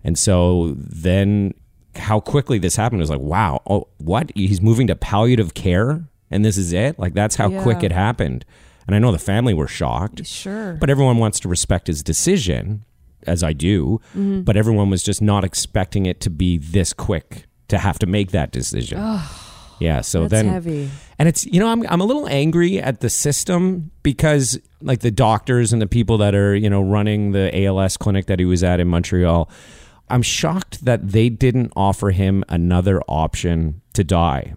And 0.03 0.17
so 0.17 0.75
then 0.77 1.53
how 1.95 2.19
quickly 2.19 2.59
this 2.59 2.75
happened 2.75 3.01
was 3.01 3.09
like, 3.09 3.19
wow, 3.19 3.61
oh, 3.67 3.87
what? 3.97 4.31
He's 4.35 4.61
moving 4.61 4.87
to 4.87 4.95
palliative 4.95 5.53
care? 5.53 6.05
And 6.29 6.45
this 6.45 6.57
is 6.57 6.71
it? 6.73 6.99
Like, 6.99 7.13
that's 7.13 7.35
how 7.37 7.49
quick 7.61 7.81
it 7.83 7.91
happened. 7.91 8.45
And 8.88 8.96
I 8.96 9.00
know 9.00 9.12
the 9.12 9.20
family 9.20 9.53
were 9.53 9.67
shocked. 9.67 10.25
Sure. 10.25 10.74
But 10.74 10.89
everyone 10.89 11.17
wants 11.17 11.39
to 11.41 11.50
respect 11.50 11.88
his 11.88 12.01
decision, 12.01 12.86
as 13.25 13.44
I 13.44 13.51
do. 13.53 14.00
Mm-hmm. 14.15 14.41
But 14.41 14.56
everyone 14.56 14.89
was 14.89 15.03
just 15.03 15.22
not 15.22 15.44
expecting 15.44 16.06
it 16.06 16.22
to 16.22 16.29
be 16.29 16.58
this 16.58 16.94
quick 16.94 17.44
to 17.67 17.77
have 17.77 18.00
to 18.00 18.06
make 18.06 18.32
that 18.32 18.51
decision. 18.51 18.98
yeah. 19.79 20.01
So 20.01 20.22
That's 20.22 20.32
then, 20.32 20.48
heavy. 20.48 20.89
and 21.20 21.27
it's 21.27 21.46
you 21.46 21.60
know 21.60 21.67
I'm 21.67 21.86
I'm 21.89 22.00
a 22.01 22.06
little 22.06 22.27
angry 22.29 22.79
at 22.79 23.01
the 23.01 23.10
system 23.10 23.91
because 24.03 24.58
like 24.82 25.01
the 25.01 25.12
doctors 25.12 25.74
and 25.74 25.82
the 25.82 25.88
people 25.88 26.17
that 26.20 26.34
are 26.34 26.56
you 26.56 26.70
know 26.70 26.82
running 26.82 27.34
the 27.34 27.65
ALS 27.65 27.98
clinic 27.98 28.27
that 28.27 28.39
he 28.39 28.46
was 28.46 28.63
at 28.63 28.79
in 28.79 28.88
Montreal. 28.88 29.50
I'm 30.10 30.22
shocked 30.22 30.86
that 30.86 31.10
they 31.10 31.27
didn't 31.27 31.74
offer 31.75 32.12
him 32.12 32.46
another 32.48 33.01
option 33.10 33.82
to 33.91 34.06
die 34.06 34.53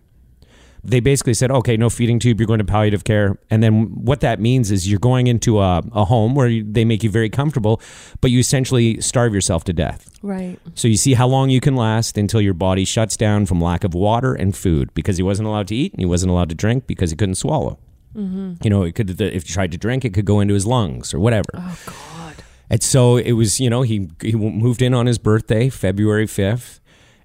they 0.82 1.00
basically 1.00 1.34
said, 1.34 1.50
okay, 1.50 1.76
no 1.76 1.90
feeding 1.90 2.18
tube, 2.18 2.40
you're 2.40 2.46
going 2.46 2.58
to 2.58 2.64
palliative 2.64 3.04
care. 3.04 3.38
And 3.50 3.62
then 3.62 3.86
what 3.86 4.20
that 4.20 4.40
means 4.40 4.70
is 4.70 4.88
you're 4.88 4.98
going 4.98 5.26
into 5.26 5.60
a, 5.60 5.82
a 5.92 6.04
home 6.04 6.34
where 6.34 6.48
you, 6.48 6.64
they 6.64 6.84
make 6.84 7.02
you 7.02 7.10
very 7.10 7.28
comfortable, 7.28 7.80
but 8.20 8.30
you 8.30 8.38
essentially 8.38 9.00
starve 9.00 9.34
yourself 9.34 9.64
to 9.64 9.72
death. 9.72 10.10
Right. 10.22 10.58
So 10.74 10.88
you 10.88 10.96
see 10.96 11.14
how 11.14 11.26
long 11.26 11.50
you 11.50 11.60
can 11.60 11.76
last 11.76 12.16
until 12.16 12.40
your 12.40 12.54
body 12.54 12.84
shuts 12.84 13.16
down 13.16 13.46
from 13.46 13.60
lack 13.60 13.84
of 13.84 13.94
water 13.94 14.34
and 14.34 14.56
food 14.56 14.92
because 14.94 15.16
he 15.16 15.22
wasn't 15.22 15.48
allowed 15.48 15.68
to 15.68 15.74
eat 15.74 15.92
and 15.92 16.00
he 16.00 16.06
wasn't 16.06 16.30
allowed 16.30 16.48
to 16.50 16.54
drink 16.54 16.86
because 16.86 17.10
he 17.10 17.16
couldn't 17.16 17.36
swallow. 17.36 17.78
Mm-hmm. 18.14 18.54
You 18.62 18.70
know, 18.70 18.82
it 18.82 18.94
could 18.94 19.20
if 19.20 19.46
he 19.46 19.52
tried 19.52 19.72
to 19.72 19.78
drink, 19.78 20.04
it 20.04 20.14
could 20.14 20.24
go 20.24 20.40
into 20.40 20.54
his 20.54 20.66
lungs 20.66 21.14
or 21.14 21.20
whatever. 21.20 21.50
Oh 21.54 21.78
God. 21.86 22.36
And 22.68 22.82
so 22.82 23.16
it 23.16 23.32
was, 23.32 23.60
you 23.60 23.70
know, 23.70 23.82
he 23.82 24.10
he 24.20 24.32
moved 24.32 24.82
in 24.82 24.94
on 24.94 25.06
his 25.06 25.18
birthday, 25.18 25.68
February 25.68 26.26
5th, 26.26 26.80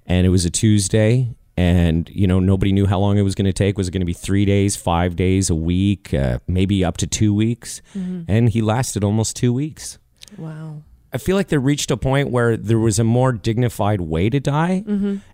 and 0.06 0.26
it 0.26 0.30
was 0.30 0.46
a 0.46 0.50
Tuesday. 0.50 1.36
And, 1.58 2.10
you 2.10 2.28
know, 2.28 2.40
nobody 2.40 2.74
knew 2.74 2.86
how 2.86 3.00
long 3.00 3.18
it 3.18 3.22
was 3.22 3.34
going 3.34 3.46
to 3.46 3.54
take. 3.54 3.78
Was 3.78 3.88
it 3.88 3.92
going 3.92 4.02
to 4.02 4.06
be 4.06 4.14
three 4.14 4.44
days, 4.44 4.76
five 4.76 5.16
days, 5.16 5.50
a 5.50 5.56
week, 5.56 6.14
uh, 6.14 6.40
maybe 6.48 6.84
up 6.84 6.98
to 6.98 7.08
two 7.08 7.34
weeks? 7.34 7.82
And 8.28 8.50
he 8.50 8.62
lasted 8.62 9.04
almost 9.04 9.36
two 9.38 9.54
weeks. 9.54 9.98
Wow. 10.38 10.82
I 11.14 11.18
feel 11.18 11.38
like 11.38 11.48
they 11.48 11.58
reached 11.58 11.92
a 11.92 11.96
point 11.96 12.30
where 12.30 12.58
there 12.58 12.78
was 12.78 13.00
a 13.00 13.06
more 13.06 13.32
dignified 13.32 14.02
way 14.02 14.30
to 14.30 14.42
die. 14.42 14.84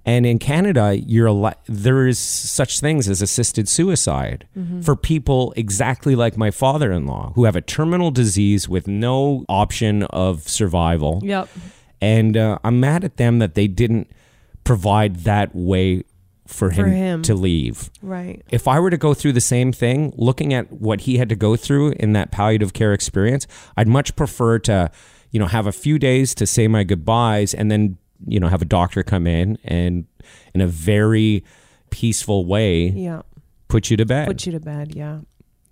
And 0.05 0.25
in 0.27 0.37
Canada, 0.37 0.95
you're 0.95 1.27
al- 1.27 1.55
there 1.65 2.05
is 2.05 2.19
such 2.19 2.79
things 2.81 3.09
as 3.09 3.23
assisted 3.23 3.67
suicide 3.67 4.45
for 4.83 4.95
people 4.95 5.55
exactly 5.57 6.15
like 6.15 6.37
my 6.37 6.51
father-in-law 6.51 7.33
who 7.33 7.45
have 7.45 7.55
a 7.55 7.61
terminal 7.61 8.11
disease 8.11 8.69
with 8.69 8.87
no 8.87 9.43
option 9.49 10.03
of 10.03 10.47
survival. 10.47 11.19
Yep. 11.23 11.49
And 11.99 12.37
uh, 12.37 12.59
I'm 12.63 12.79
mad 12.79 13.03
at 13.03 13.17
them 13.17 13.39
that 13.39 13.55
they 13.55 13.67
didn't 13.67 14.11
provide 14.63 15.15
that 15.23 15.55
way 15.55 16.03
for 16.53 16.69
him, 16.69 16.87
him. 16.91 17.21
to 17.23 17.33
leave. 17.33 17.89
Right. 18.01 18.41
If 18.51 18.67
I 18.67 18.79
were 18.79 18.89
to 18.89 18.97
go 18.97 19.13
through 19.13 19.33
the 19.33 19.41
same 19.41 19.71
thing, 19.71 20.13
looking 20.17 20.53
at 20.53 20.71
what 20.71 21.01
he 21.01 21.17
had 21.17 21.29
to 21.29 21.35
go 21.35 21.55
through 21.55 21.91
in 21.93 22.13
that 22.13 22.31
palliative 22.31 22.73
care 22.73 22.93
experience, 22.93 23.47
I'd 23.77 23.87
much 23.87 24.15
prefer 24.15 24.59
to, 24.59 24.91
you 25.31 25.39
know, 25.39 25.47
have 25.47 25.67
a 25.67 25.71
few 25.71 25.97
days 25.99 26.35
to 26.35 26.45
say 26.45 26.67
my 26.67 26.83
goodbyes 26.83 27.53
and 27.53 27.71
then, 27.71 27.97
you 28.27 28.39
know, 28.39 28.47
have 28.47 28.61
a 28.61 28.65
doctor 28.65 29.03
come 29.03 29.25
in 29.27 29.57
and 29.63 30.05
in 30.53 30.61
a 30.61 30.67
very 30.67 31.43
peaceful 31.89 32.45
way 32.45 32.87
Yeah. 32.89 33.21
put 33.67 33.89
you 33.89 33.97
to 33.97 34.05
bed. 34.05 34.27
Put 34.27 34.45
you 34.45 34.51
to 34.53 34.59
bed. 34.59 34.93
Yeah. 34.95 35.19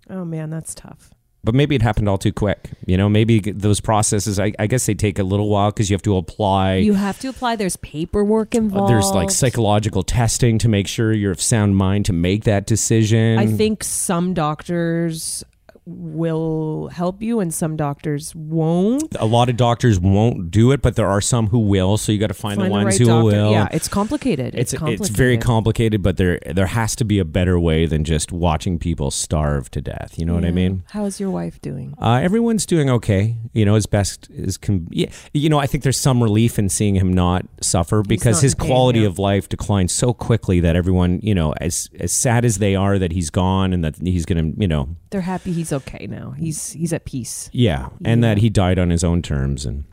Oh 0.10 0.26
man, 0.26 0.50
that's 0.50 0.74
tough. 0.74 1.12
But 1.44 1.56
maybe 1.56 1.76
it 1.76 1.82
happened 1.82 2.10
all 2.10 2.18
too 2.18 2.34
quick. 2.34 2.72
You 2.86 2.98
know, 2.98 3.08
maybe 3.08 3.40
those 3.40 3.80
processes, 3.80 4.40
I, 4.40 4.54
I 4.60 4.68
guess 4.68 4.86
they 4.86 4.94
take 4.94 5.20
a 5.20 5.24
little 5.24 5.50
while 5.50 5.72
because 5.72 5.90
you 5.90 5.94
have 5.94 6.02
to 6.04 6.18
apply. 6.18 6.76
You 6.76 6.94
have 6.94 7.20
to 7.20 7.30
apply. 7.30 7.56
There's 7.56 7.78
paperwork 7.78 8.56
involved. 8.56 8.92
Uh, 8.92 8.94
There's 8.94 9.12
like 9.12 9.32
psychological 9.32 10.04
testing 10.04 10.58
to 10.60 10.68
make 10.68 10.88
sure 10.88 11.14
you're 11.14 11.32
of 11.32 11.42
sound 11.42 11.78
mind 11.78 12.06
to 12.06 12.14
make 12.14 12.44
that 12.44 12.66
decision. 12.66 13.40
I 13.40 13.48
think 13.48 13.84
some 13.84 14.34
doctors 14.34 15.44
will 15.90 16.90
help 16.94 17.22
you 17.22 17.40
and 17.40 17.54
some 17.54 17.76
doctors 17.76 18.36
won't. 18.36 19.16
a 19.20 19.26
lot 19.26 19.50
of 19.50 19.58
doctors 19.58 20.00
won't 20.00 20.52
do 20.52 20.72
it, 20.72 20.82
but 20.82 20.96
there 20.96 21.08
are 21.08 21.22
some 21.22 21.48
who 21.48 21.60
will. 21.60 21.98
So 21.98 22.12
you 22.12 22.20
got 22.20 22.28
to 22.28 22.34
find, 22.34 22.60
the 22.60 22.64
Find 22.64 22.72
ones 22.72 22.86
right 22.86 22.98
who 23.00 23.06
doctor. 23.06 23.24
will. 23.24 23.52
Yeah, 23.52 23.68
it's 23.72 23.88
complicated. 23.88 24.56
it's 24.56 24.74
It's, 24.74 24.84
it's 24.84 25.10
very 25.10 25.38
complicated, 25.38 26.02
but 26.04 26.18
there 26.18 26.40
there 26.46 26.68
has 26.68 26.96
to 26.98 27.04
be 27.06 27.20
a 27.20 27.26
better 27.26 27.60
way 27.60 27.86
than 27.86 28.04
just 28.04 28.32
watching 28.32 28.80
people 28.80 29.12
starve 29.12 29.72
to 29.72 29.82
death. 29.82 30.18
You 30.18 30.26
know 30.26 30.36
what 30.36 30.46
I 30.46 30.52
mean? 30.52 30.84
How's 30.92 31.20
your 31.20 31.30
wife 31.30 31.62
doing? 31.62 31.96
Uh, 32.02 32.20
everyone's 32.22 32.66
doing 32.66 32.90
okay, 32.90 33.38
you 33.54 33.66
know, 33.66 33.76
as 33.76 33.86
best 33.86 34.30
as 34.32 34.58
can. 34.58 34.88
Yeah, 34.92 35.10
you 35.34 35.50
know, 35.50 35.60
I 35.60 35.68
think 35.68 35.84
there's 35.84 35.98
some 35.98 36.22
relief 36.22 36.60
in 36.60 36.70
seeing 36.70 36.96
him 36.96 37.14
not 37.14 37.46
suffer 37.62 38.02
because 38.04 38.38
not 38.38 38.44
his 38.44 38.56
pain, 38.56 38.68
quality 38.68 39.00
yeah. 39.00 39.08
of 39.08 39.20
life 39.20 39.50
declined 39.50 39.92
so 39.92 40.14
quickly 40.14 40.60
that 40.60 40.76
everyone, 40.76 41.20
you 41.22 41.36
know, 41.36 41.54
as 41.60 41.90
as 42.00 42.12
sad 42.12 42.46
as 42.46 42.58
they 42.58 42.76
are 42.76 43.00
that 43.00 43.12
he's 43.12 43.30
gone 43.30 43.74
and 43.74 43.84
that 43.84 43.98
he's 43.98 44.26
gonna, 44.26 44.52
you 44.58 44.68
know, 44.68 44.96
They're 45.12 45.22
happy 45.22 45.52
he's 45.54 45.74
okay 45.74 46.06
now. 46.08 46.32
He's 46.32 46.72
he's 46.74 46.94
at 46.94 47.06
peace. 47.06 47.50
yeah, 47.52 47.90
and 48.06 48.22
Yeah. 48.22 48.30
that 48.36 48.38
he 48.42 48.50
died 48.50 48.78
on 48.80 48.90
his 48.90 49.04
own 49.04 49.22
terms 49.22 49.66
and. 49.66 49.84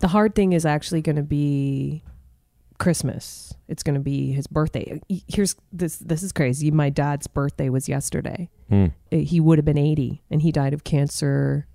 The 0.00 0.08
hard 0.08 0.34
thing 0.34 0.52
is 0.52 0.66
actually 0.66 1.00
going 1.02 1.16
to 1.16 1.22
be 1.22 2.02
Christmas. 2.78 3.54
It's 3.68 3.82
going 3.82 3.94
to 3.94 4.00
be 4.00 4.32
his 4.32 4.46
birthday. 4.46 5.00
Here's 5.28 5.54
this 5.72 5.96
this 5.98 6.22
is 6.22 6.32
crazy. 6.32 6.70
My 6.70 6.90
dad's 6.90 7.26
birthday 7.26 7.68
was 7.70 7.88
yesterday. 7.88 8.50
Hmm. 8.68 8.86
Uh, 9.12 9.18
He 9.18 9.40
would 9.40 9.58
have 9.58 9.64
been 9.64 9.78
80 9.78 10.22
and 10.30 10.42
he 10.42 10.52
died 10.52 10.74
of 10.74 10.84
cancer. 10.84 11.66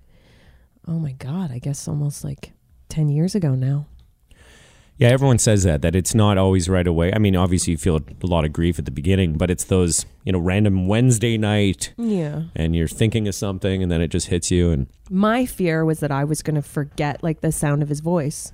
Oh 0.86 0.98
my 0.98 1.12
god, 1.12 1.50
I 1.50 1.58
guess 1.58 1.88
almost 1.88 2.22
like 2.24 2.52
10 2.88 3.08
years 3.08 3.34
ago 3.34 3.54
now. 3.54 3.86
Yeah, 5.00 5.08
everyone 5.08 5.38
says 5.38 5.62
that 5.64 5.80
that 5.82 5.96
it's 5.96 6.14
not 6.14 6.36
always 6.38 6.68
right 6.68 6.86
away. 6.86 7.10
I 7.12 7.18
mean, 7.18 7.34
obviously 7.34 7.70
you 7.72 7.78
feel 7.78 7.96
a 7.96 8.26
lot 8.26 8.44
of 8.44 8.52
grief 8.52 8.78
at 8.78 8.84
the 8.84 8.90
beginning, 8.90 9.38
but 9.38 9.50
it's 9.50 9.64
those 9.64 10.04
you 10.24 10.32
know 10.32 10.38
random 10.38 10.86
Wednesday 10.88 11.38
night, 11.38 11.92
Yeah. 11.96 12.42
and 12.54 12.76
you're 12.76 12.86
thinking 12.86 13.26
of 13.26 13.34
something, 13.34 13.82
and 13.82 13.90
then 13.90 14.02
it 14.02 14.08
just 14.08 14.28
hits 14.28 14.50
you, 14.50 14.70
and 14.70 14.86
My 15.08 15.46
fear 15.46 15.84
was 15.84 16.00
that 16.00 16.10
I 16.12 16.24
was 16.24 16.42
going 16.42 16.56
to 16.56 16.62
forget 16.62 17.22
like 17.22 17.40
the 17.40 17.50
sound 17.50 17.82
of 17.82 17.88
his 17.88 18.00
voice. 18.00 18.52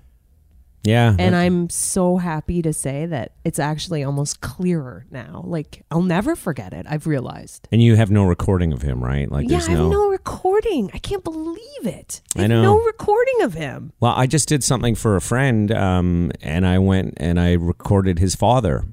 Yeah, 0.87 1.15
And 1.19 1.35
I'm 1.35 1.69
so 1.69 2.17
happy 2.17 2.63
to 2.63 2.73
say 2.73 3.07
that 3.07 3.33
it's 3.45 3.59
actually 3.59 4.05
almost 4.05 4.41
clearer 4.41 5.05
now. 5.11 5.43
Like 5.45 5.85
I'll 5.91 6.03
never 6.03 6.37
forget 6.37 6.73
it. 6.73 6.87
I've 6.89 7.07
realized. 7.07 7.67
and 7.73 7.83
you 7.83 7.97
have 7.97 8.11
no 8.11 8.25
recording 8.25 8.73
of 8.73 8.83
him, 8.83 9.03
right? 9.03 9.31
Like 9.31 9.45
yeah, 9.45 9.59
there's 9.59 9.69
I 9.69 9.73
have 9.73 9.81
no. 9.81 9.91
no 9.91 10.09
recording. 10.11 10.91
I 10.95 10.99
can't 10.99 11.25
believe 11.25 11.85
it. 11.85 12.23
I 12.37 12.43
have 12.43 12.51
know. 12.51 12.63
no 12.63 12.79
recording 12.85 13.43
of 13.43 13.55
him. 13.55 13.93
Well, 14.01 14.13
I 14.15 14.27
just 14.27 14.49
did 14.49 14.63
something 14.63 14.95
for 14.95 15.17
a 15.17 15.21
friend, 15.21 15.73
um, 15.73 16.31
and 16.41 16.67
I 16.67 16.79
went 16.79 17.15
and 17.17 17.41
I 17.41 17.53
recorded 17.55 18.19
his 18.19 18.35
father, 18.37 18.85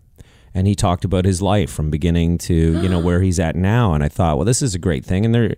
and 0.54 0.66
he 0.68 0.76
talked 0.76 1.06
about 1.06 1.26
his 1.26 1.42
life 1.42 1.72
from 1.72 1.90
beginning 1.92 2.40
to 2.40 2.54
you 2.82 2.90
know 2.90 3.00
where 3.00 3.22
he's 3.28 3.40
at 3.40 3.56
now, 3.56 3.94
and 3.94 4.04
I 4.04 4.10
thought, 4.10 4.38
well, 4.38 4.46
this 4.46 4.62
is 4.62 4.74
a 4.74 4.80
great 4.80 5.06
thing, 5.06 5.26
and 5.26 5.36
there. 5.36 5.56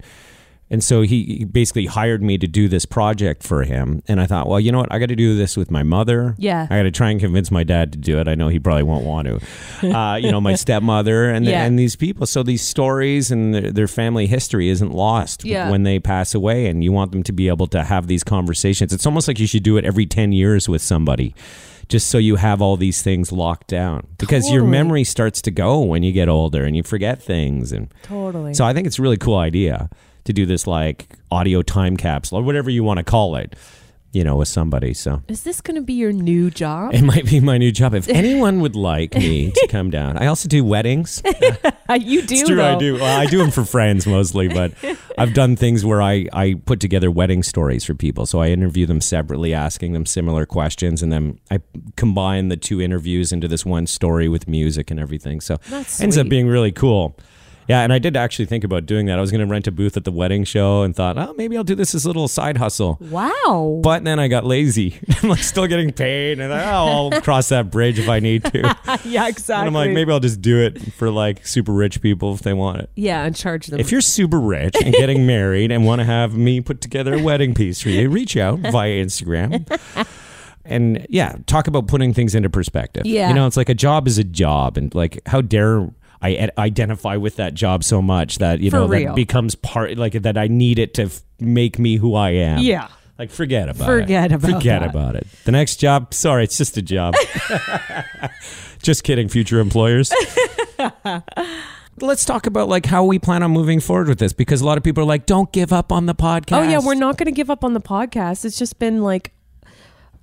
And 0.71 0.83
so 0.83 1.03
he 1.03 1.23
he 1.23 1.43
basically 1.45 1.85
hired 1.85 2.23
me 2.23 2.39
to 2.39 2.47
do 2.47 2.67
this 2.67 2.85
project 2.85 3.43
for 3.43 3.63
him. 3.63 4.01
And 4.07 4.19
I 4.19 4.25
thought, 4.25 4.47
well, 4.47 4.59
you 4.59 4.71
know 4.71 4.79
what? 4.79 4.91
I 4.91 4.97
got 4.97 5.09
to 5.09 5.15
do 5.15 5.35
this 5.35 5.55
with 5.55 5.69
my 5.69 5.83
mother. 5.83 6.33
Yeah. 6.39 6.65
I 6.71 6.77
got 6.77 6.83
to 6.83 6.91
try 6.91 7.11
and 7.11 7.19
convince 7.19 7.51
my 7.51 7.63
dad 7.63 7.91
to 7.91 7.99
do 7.99 8.17
it. 8.19 8.27
I 8.27 8.33
know 8.33 8.47
he 8.47 8.57
probably 8.59 8.81
won't 8.83 9.05
want 9.05 9.27
to. 9.27 9.39
Uh, 9.95 10.15
you 10.15 10.31
know, 10.31 10.41
my 10.41 10.55
stepmother 10.55 11.29
and 11.29 11.45
Yeah. 11.45 11.63
and 11.65 11.77
these 11.77 11.95
people. 11.95 12.25
So 12.25 12.41
these 12.41 12.63
stories 12.63 13.29
and 13.29 13.53
their, 13.53 13.71
their 13.71 13.87
family 13.87 14.25
history 14.25 14.69
isn't 14.69 14.91
lost 14.91 15.45
Yeah. 15.45 15.69
when 15.69 15.83
they 15.83 15.99
pass 15.99 16.33
away. 16.33 16.65
And 16.65 16.83
you 16.83 16.91
want 16.91 17.11
them 17.11 17.21
to 17.23 17.31
be 17.31 17.47
able 17.47 17.67
to 17.67 17.83
have 17.83 18.07
these 18.07 18.23
conversations. 18.23 18.91
It's 18.91 19.05
almost 19.05 19.27
like 19.27 19.39
you 19.39 19.47
should 19.47 19.63
do 19.63 19.77
it 19.77 19.85
every 19.85 20.07
10 20.07 20.31
years 20.31 20.67
with 20.67 20.81
somebody. 20.81 21.35
Just 21.89 22.07
so 22.09 22.17
you 22.17 22.37
have 22.37 22.63
all 22.63 22.75
these 22.77 23.03
things 23.03 23.31
locked 23.31 23.67
down, 23.67 24.07
because 24.17 24.49
your 24.49 24.63
memory 24.63 25.03
starts 25.03 25.39
to 25.43 25.51
go 25.51 25.79
when 25.81 26.01
you 26.01 26.11
get 26.11 26.27
older 26.27 26.63
and 26.65 26.75
you 26.75 26.81
forget 26.81 27.21
things. 27.21 27.71
And 27.71 27.89
Totally. 28.01 28.55
so 28.55 28.65
I 28.65 28.73
think 28.73 28.87
it's 28.87 28.97
a 28.97 29.03
really 29.03 29.17
cool 29.17 29.37
idea 29.37 29.91
to 30.25 30.33
do 30.33 30.45
this 30.45 30.67
like 30.67 31.07
audio 31.31 31.61
time 31.61 31.97
capsule 31.97 32.39
or 32.39 32.43
whatever 32.43 32.69
you 32.69 32.83
want 32.83 32.97
to 32.97 33.03
call 33.03 33.35
it, 33.35 33.55
you 34.11 34.23
know, 34.23 34.35
with 34.35 34.47
somebody. 34.47 34.93
So 34.93 35.21
is 35.27 35.43
this 35.43 35.61
going 35.61 35.75
to 35.75 35.81
be 35.81 35.93
your 35.93 36.11
new 36.11 36.49
job? 36.49 36.93
it 36.93 37.03
might 37.03 37.25
be 37.25 37.39
my 37.39 37.57
new 37.57 37.71
job. 37.71 37.93
If 37.93 38.09
anyone 38.09 38.59
would 38.61 38.75
like 38.75 39.15
me 39.15 39.51
to 39.51 39.67
come 39.67 39.89
down, 39.89 40.17
I 40.17 40.25
also 40.27 40.49
do 40.49 40.63
weddings. 40.65 41.21
you 41.25 42.21
do. 42.23 42.35
It's 42.35 42.47
true, 42.47 42.61
I 42.61 42.75
do. 42.75 42.95
Well, 42.95 43.19
I 43.19 43.27
do 43.27 43.37
them 43.37 43.51
for 43.51 43.63
friends 43.63 44.07
mostly, 44.07 44.47
but 44.47 44.73
I've 45.17 45.33
done 45.33 45.55
things 45.55 45.85
where 45.85 46.01
I, 46.01 46.27
I 46.33 46.55
put 46.65 46.79
together 46.79 47.11
wedding 47.11 47.43
stories 47.43 47.85
for 47.85 47.93
people. 47.93 48.25
So 48.25 48.39
I 48.41 48.47
interview 48.47 48.87
them 48.87 49.01
separately, 49.01 49.53
asking 49.53 49.93
them 49.93 50.07
similar 50.07 50.45
questions, 50.47 51.03
and 51.03 51.11
then 51.13 51.39
I 51.51 51.59
combine 51.97 52.49
the 52.49 52.57
two 52.57 52.81
interviews 52.81 53.31
into 53.31 53.47
this 53.47 53.63
one 53.63 53.85
story 53.85 54.27
with 54.27 54.47
music 54.47 54.89
and 54.89 54.99
everything. 54.99 55.39
So 55.39 55.57
That's 55.69 56.01
ends 56.01 56.17
up 56.17 56.27
being 56.29 56.47
really 56.47 56.71
cool. 56.71 57.15
Yeah, 57.67 57.81
and 57.81 57.91
I 57.91 57.99
did 57.99 58.15
actually 58.15 58.45
think 58.45 58.63
about 58.63 58.85
doing 58.85 59.07
that. 59.07 59.17
I 59.17 59.21
was 59.21 59.31
going 59.31 59.41
to 59.41 59.51
rent 59.51 59.67
a 59.67 59.71
booth 59.71 59.97
at 59.97 60.03
the 60.03 60.11
wedding 60.11 60.43
show 60.43 60.83
and 60.83 60.95
thought, 60.95 61.17
oh, 61.17 61.33
maybe 61.35 61.57
I'll 61.57 61.63
do 61.63 61.75
this 61.75 61.95
as 61.95 62.05
a 62.05 62.07
little 62.07 62.27
side 62.27 62.57
hustle. 62.57 62.97
Wow. 63.01 63.79
But 63.81 64.03
then 64.03 64.19
I 64.19 64.27
got 64.27 64.45
lazy. 64.45 64.99
I'm 65.23 65.29
like 65.29 65.39
still 65.39 65.65
getting 65.67 65.91
paid, 65.91 66.39
and 66.39 66.53
I, 66.53 66.71
oh, 66.71 67.09
I'll 67.11 67.21
cross 67.21 67.49
that 67.49 67.71
bridge 67.71 67.97
if 67.97 68.07
I 68.07 68.19
need 68.19 68.43
to. 68.45 68.59
yeah, 69.03 69.27
exactly. 69.27 69.67
And 69.67 69.67
I'm 69.67 69.73
like, 69.73 69.91
maybe 69.91 70.11
I'll 70.11 70.19
just 70.19 70.41
do 70.41 70.61
it 70.61 70.93
for 70.93 71.09
like 71.09 71.45
super 71.45 71.71
rich 71.71 72.01
people 72.01 72.33
if 72.33 72.41
they 72.41 72.53
want 72.53 72.81
it. 72.81 72.89
Yeah, 72.95 73.23
and 73.23 73.35
charge 73.35 73.67
them. 73.67 73.79
If 73.79 73.91
you're 73.91 74.01
super 74.01 74.39
rich 74.39 74.75
and 74.83 74.93
getting 74.93 75.25
married 75.27 75.71
and 75.71 75.85
want 75.85 75.99
to 75.99 76.05
have 76.05 76.35
me 76.37 76.61
put 76.61 76.81
together 76.81 77.15
a 77.15 77.21
wedding 77.21 77.53
piece 77.53 77.81
for 77.81 77.89
you, 77.89 78.09
reach 78.09 78.37
out 78.37 78.59
via 78.59 79.03
Instagram. 79.03 79.65
And 80.65 81.05
yeah, 81.09 81.35
talk 81.45 81.67
about 81.67 81.87
putting 81.87 82.11
things 82.13 82.33
into 82.33 82.49
perspective. 82.49 83.05
Yeah. 83.05 83.29
You 83.29 83.35
know, 83.35 83.45
it's 83.45 83.57
like 83.57 83.69
a 83.69 83.75
job 83.75 84.07
is 84.07 84.17
a 84.17 84.23
job. 84.23 84.77
And 84.77 84.93
like, 84.95 85.21
how 85.27 85.41
dare 85.41 85.87
I 86.21 86.49
identify 86.57 87.17
with 87.17 87.35
that 87.37 87.53
job 87.53 87.83
so 87.83 88.01
much 88.01 88.37
that 88.39 88.59
you 88.59 88.71
For 88.71 88.77
know 88.77 88.87
real. 88.87 89.07
that 89.09 89.15
becomes 89.15 89.55
part 89.55 89.97
like 89.97 90.13
that. 90.13 90.37
I 90.37 90.47
need 90.47 90.79
it 90.79 90.93
to 90.95 91.03
f- 91.03 91.21
make 91.39 91.77
me 91.77 91.97
who 91.97 92.15
I 92.15 92.31
am. 92.31 92.59
Yeah. 92.59 92.87
Like 93.19 93.29
forget 93.31 93.69
about 93.69 93.85
Forget 93.85 94.31
it. 94.31 94.35
about 94.35 94.51
forget 94.51 94.81
that. 94.81 94.89
about 94.89 95.15
it. 95.15 95.25
The 95.45 95.51
next 95.51 95.77
job, 95.77 96.13
sorry, 96.13 96.43
it's 96.43 96.57
just 96.57 96.75
a 96.77 96.81
job. 96.81 97.15
just 98.81 99.03
kidding, 99.03 99.29
future 99.29 99.59
employers. 99.59 100.11
Let's 102.01 102.25
talk 102.25 102.45
about 102.45 102.67
like 102.67 102.85
how 102.85 103.05
we 103.05 103.19
plan 103.19 103.41
on 103.41 103.51
moving 103.51 103.79
forward 103.79 104.09
with 104.09 104.19
this 104.19 104.33
because 104.33 104.59
a 104.59 104.65
lot 104.65 104.77
of 104.77 104.83
people 104.83 105.01
are 105.03 105.07
like, 105.07 105.25
"Don't 105.25 105.49
give 105.53 105.71
up 105.71 105.93
on 105.93 106.07
the 106.07 106.15
podcast." 106.15 106.57
Oh 106.57 106.63
yeah, 106.63 106.79
we're 106.83 106.93
not 106.93 107.17
going 107.17 107.27
to 107.27 107.31
give 107.31 107.49
up 107.49 107.63
on 107.63 107.73
the 107.73 107.79
podcast. 107.79 108.43
It's 108.43 108.59
just 108.59 108.79
been 108.79 109.01
like 109.01 109.31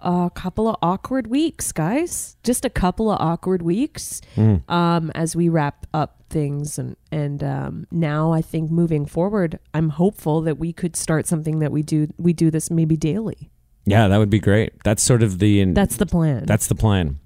a 0.02 0.30
couple 0.34 0.68
of 0.68 0.76
awkward 0.82 1.26
weeks, 1.28 1.72
guys. 1.72 2.36
Just 2.42 2.64
a 2.64 2.70
couple 2.70 3.10
of 3.10 3.20
awkward 3.20 3.62
weeks 3.62 4.20
Mm. 4.36 4.68
um, 4.70 5.10
as 5.14 5.34
we 5.36 5.48
wrap 5.48 5.86
up 5.94 6.24
things, 6.30 6.78
and 6.78 6.96
and 7.10 7.42
um, 7.44 7.86
now 7.90 8.32
I 8.32 8.42
think 8.42 8.70
moving 8.70 9.06
forward, 9.06 9.58
I'm 9.74 9.90
hopeful 9.90 10.40
that 10.42 10.58
we 10.58 10.72
could 10.72 10.96
start 10.96 11.26
something 11.26 11.58
that 11.60 11.72
we 11.72 11.82
do 11.82 12.08
we 12.18 12.32
do 12.32 12.50
this 12.50 12.70
maybe 12.70 12.96
daily. 12.96 13.50
Yeah, 13.84 14.08
that 14.08 14.18
would 14.18 14.30
be 14.30 14.38
great. 14.40 14.72
That's 14.84 15.02
sort 15.02 15.22
of 15.22 15.38
the 15.38 15.64
That's 15.72 15.96
the 15.96 16.06
plan. 16.06 16.44
That's 16.46 16.66
the 16.66 16.74
plan. 16.76 17.18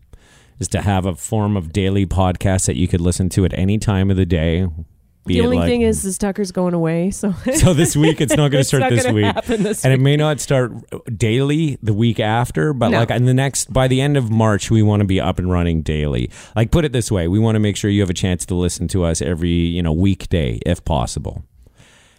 Is 0.59 0.69
to 0.69 0.81
have 0.81 1.05
a 1.05 1.15
form 1.15 1.55
of 1.57 1.71
daily 1.73 2.07
podcast 2.07 2.65
that 2.67 2.77
you 2.77 2.89
could 2.89 3.01
listen 3.03 3.29
to 3.31 3.45
at 3.45 3.53
any 3.59 3.77
time 3.79 4.11
of 4.11 4.17
the 4.17 4.25
day. 4.25 4.67
The 5.35 5.41
only 5.43 5.59
like- 5.59 5.69
thing 5.69 5.83
is, 5.83 6.05
is 6.05 6.19
Tucker's 6.19 6.53
going 6.53 6.75
away, 6.75 7.11
so 7.21 7.33
so 7.55 7.75
this 7.75 7.97
week 7.97 8.21
it's 8.21 8.37
not 8.37 8.51
going 8.51 8.63
to 8.63 8.65
start 8.65 8.91
this 8.91 9.07
week, 9.11 9.35
this 9.47 9.85
and 9.85 9.93
it 9.93 10.01
may 10.01 10.17
not 10.17 10.41
start 10.41 10.73
uh, 10.93 10.99
daily 11.17 11.79
the 11.83 11.93
week 11.95 12.21
after, 12.21 12.73
but 12.73 12.89
No. 12.91 12.99
like 13.01 13.11
in 13.11 13.25
the 13.25 13.35
next 13.35 13.73
by 13.73 13.89
the 13.89 14.01
end 14.01 14.17
of 14.17 14.31
March, 14.31 14.71
we 14.71 14.83
want 14.83 15.01
to 15.01 15.07
be 15.07 15.21
up 15.21 15.39
and 15.39 15.51
running 15.51 15.83
daily. 15.83 16.31
Like 16.55 16.71
put 16.71 16.85
it 16.85 16.93
this 16.93 17.11
way, 17.11 17.29
we 17.29 17.39
want 17.39 17.57
to 17.57 17.61
make 17.61 17.77
sure 17.77 17.91
you 17.91 18.01
have 18.01 18.11
a 18.11 18.15
chance 18.15 18.47
to 18.47 18.55
listen 18.55 18.89
to 18.89 19.05
us 19.05 19.21
every 19.23 19.51
you 19.51 19.83
know 19.83 19.93
weekday 19.93 20.61
if 20.67 20.85
possible. 20.85 21.45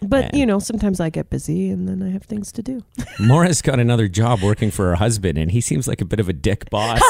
but 0.00 0.26
And- 0.26 0.38
you 0.38 0.46
know, 0.46 0.58
sometimes 0.60 1.00
I 1.00 1.10
get 1.10 1.28
busy 1.30 1.70
and 1.70 1.88
then 1.88 2.02
I 2.02 2.10
have 2.10 2.22
things 2.24 2.52
to 2.52 2.62
do. 2.62 2.82
Maura's 3.20 3.62
got 3.62 3.80
another 3.80 4.06
job 4.08 4.42
working 4.42 4.70
for 4.70 4.86
her 4.90 4.94
husband, 4.96 5.38
and 5.38 5.50
he 5.50 5.60
seems 5.60 5.88
like 5.88 6.00
a 6.00 6.04
bit 6.04 6.20
of 6.20 6.28
a 6.28 6.32
dick 6.32 6.70
boss. 6.70 7.02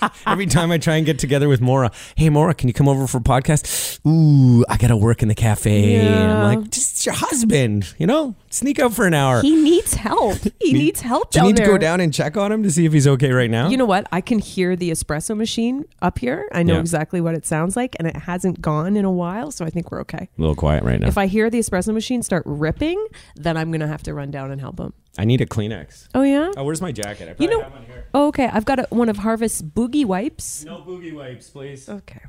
Every 0.26 0.46
time 0.46 0.70
I 0.70 0.78
try 0.78 0.96
and 0.96 1.06
get 1.06 1.18
together 1.18 1.48
with 1.48 1.60
Maura, 1.60 1.90
hey 2.16 2.28
Maura, 2.30 2.54
can 2.54 2.68
you 2.68 2.74
come 2.74 2.88
over 2.88 3.06
for 3.06 3.18
a 3.18 3.20
podcast? 3.20 4.00
Ooh, 4.06 4.64
I 4.68 4.76
gotta 4.76 4.96
work 4.96 5.22
in 5.22 5.28
the 5.28 5.34
cafe. 5.34 5.96
Yeah. 6.02 6.44
I'm 6.48 6.60
like, 6.60 6.70
just 6.70 7.04
your 7.06 7.14
husband, 7.14 7.94
you 7.98 8.06
know, 8.06 8.34
sneak 8.50 8.78
out 8.78 8.92
for 8.94 9.06
an 9.06 9.14
hour. 9.14 9.42
He 9.42 9.54
needs 9.56 9.94
help. 9.94 10.38
He 10.60 10.72
needs 10.74 11.00
help. 11.00 11.30
Do 11.30 11.40
you 11.40 11.46
need 11.46 11.56
to 11.56 11.64
go 11.64 11.78
down 11.78 12.00
and 12.00 12.12
check 12.12 12.36
on 12.36 12.52
him 12.52 12.62
to 12.62 12.70
see 12.70 12.84
if 12.84 12.92
he's 12.92 13.06
okay 13.06 13.32
right 13.32 13.50
now? 13.50 13.68
You 13.68 13.76
know 13.78 13.86
what? 13.86 14.06
I 14.12 14.20
can 14.20 14.38
hear 14.38 14.76
the 14.76 14.90
espresso 14.90 15.34
machine 15.36 15.84
up 16.02 16.18
here. 16.18 16.46
I 16.52 16.62
know 16.62 16.74
Yeah. 16.74 16.80
exactly 16.80 17.20
what 17.22 17.34
it 17.34 17.46
sounds 17.46 17.74
like, 17.76 17.96
and 17.98 18.06
it 18.06 18.16
hasn't 18.16 18.60
gone 18.60 18.96
in 18.96 19.04
a 19.06 19.10
while, 19.10 19.50
so 19.50 19.64
I 19.64 19.70
think 19.70 19.90
we're 19.90 20.00
okay. 20.02 20.28
a 20.36 20.40
little 20.40 20.54
quiet 20.56 20.84
right 20.84 21.00
now. 21.00 21.08
If 21.08 21.16
I 21.16 21.26
hear 21.26 21.48
the 21.48 21.58
espresso 21.58 21.94
machine 21.94 22.22
start 22.22 22.42
ripping, 22.44 23.02
then 23.36 23.56
I'm 23.56 23.70
gonna 23.72 23.86
have 23.88 24.02
to 24.04 24.14
run 24.14 24.30
down 24.30 24.50
and 24.50 24.60
help 24.60 24.78
him. 24.78 24.92
I 25.16 25.24
need 25.24 25.40
a 25.40 25.46
Kleenex. 25.46 26.08
Oh 26.14 26.22
yeah. 26.22 26.50
Oh, 26.56 26.64
where's 26.64 26.80
my 26.80 26.92
jacket? 26.92 27.24
I 27.24 27.30
You 27.30 27.34
probably 27.34 27.46
know- 27.56 27.62
have 27.62 27.72
one 27.72 27.84
here. 27.86 28.04
Oh, 28.14 28.26
okay. 28.28 28.48
I've 28.52 28.64
got 28.64 28.78
a, 28.80 28.86
one 28.90 29.08
of 29.08 29.18
Harvest's 29.18 29.62
boogie 29.62 30.04
wipes. 30.04 30.64
No 30.64 30.78
boogie 30.78 31.14
wipes, 31.14 31.50
please. 31.50 31.88
Okay. 31.88 32.20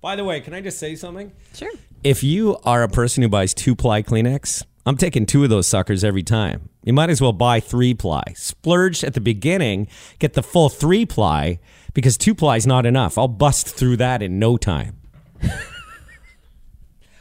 By 0.00 0.16
the 0.16 0.24
way, 0.24 0.40
can 0.40 0.54
I 0.54 0.60
just 0.60 0.78
say 0.78 0.96
something? 0.96 1.32
Sure. 1.54 1.70
If 2.02 2.22
you 2.24 2.56
are 2.64 2.82
a 2.82 2.88
person 2.88 3.22
who 3.22 3.28
buys 3.28 3.52
two 3.52 3.76
ply 3.76 4.02
Kleenex, 4.02 4.64
I'm 4.86 4.96
taking 4.96 5.26
two 5.26 5.44
of 5.44 5.50
those 5.50 5.66
suckers 5.68 6.02
every 6.02 6.22
time. 6.22 6.70
You 6.82 6.94
might 6.94 7.10
as 7.10 7.20
well 7.20 7.34
buy 7.34 7.60
three 7.60 7.92
ply. 7.92 8.22
Splurge 8.34 9.04
at 9.04 9.12
the 9.12 9.20
beginning, 9.20 9.86
get 10.18 10.32
the 10.32 10.42
full 10.42 10.70
three 10.70 11.04
ply 11.04 11.58
because 11.92 12.16
two 12.16 12.34
ply 12.34 12.56
is 12.56 12.66
not 12.66 12.86
enough. 12.86 13.18
I'll 13.18 13.28
bust 13.28 13.68
through 13.68 13.98
that 13.98 14.22
in 14.22 14.38
no 14.38 14.56
time. 14.56 14.96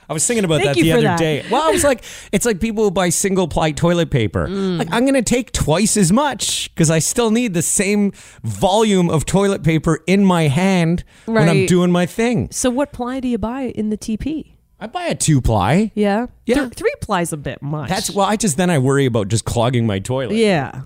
I 0.09 0.13
was 0.13 0.25
thinking 0.25 0.43
about 0.43 0.61
Thank 0.61 0.75
that 0.77 0.81
the 0.81 0.91
other 0.91 1.01
that. 1.03 1.19
day. 1.19 1.45
Well, 1.51 1.61
I 1.61 1.71
was 1.71 1.83
like, 1.83 2.03
it's 2.31 2.45
like 2.45 2.59
people 2.59 2.83
who 2.83 2.91
buy 2.91 3.09
single 3.09 3.47
ply 3.47 3.71
toilet 3.71 4.09
paper. 4.09 4.47
Mm. 4.47 4.79
Like, 4.79 4.87
I'm 4.91 5.03
going 5.03 5.13
to 5.13 5.21
take 5.21 5.51
twice 5.51 5.95
as 5.97 6.11
much 6.11 6.73
because 6.73 6.89
I 6.89 6.97
still 6.97 7.29
need 7.29 7.53
the 7.53 7.61
same 7.61 8.11
volume 8.43 9.09
of 9.11 9.25
toilet 9.25 9.63
paper 9.63 9.99
in 10.07 10.25
my 10.25 10.47
hand 10.47 11.03
when 11.25 11.47
I'm 11.47 11.67
doing 11.67 11.91
my 11.91 12.07
thing. 12.07 12.49
So 12.51 12.71
what 12.71 12.91
ply 12.91 13.19
do 13.19 13.27
you 13.27 13.37
buy 13.37 13.65
in 13.75 13.91
the 13.91 13.97
TP? 13.97 14.53
I 14.79 14.87
buy 14.87 15.03
a 15.05 15.15
two 15.15 15.41
ply. 15.41 15.91
Yeah. 15.93 16.27
Yeah. 16.45 16.55
Th- 16.55 16.73
three 16.73 16.93
plies 17.01 17.31
a 17.31 17.37
bit 17.37 17.61
much. 17.61 17.89
That's 17.89 18.09
well. 18.09 18.25
I 18.25 18.35
just 18.35 18.57
then 18.57 18.69
I 18.69 18.79
worry 18.79 19.05
about 19.05 19.27
just 19.27 19.45
clogging 19.45 19.85
my 19.85 19.99
toilet. 19.99 20.35
yeah. 20.35 20.83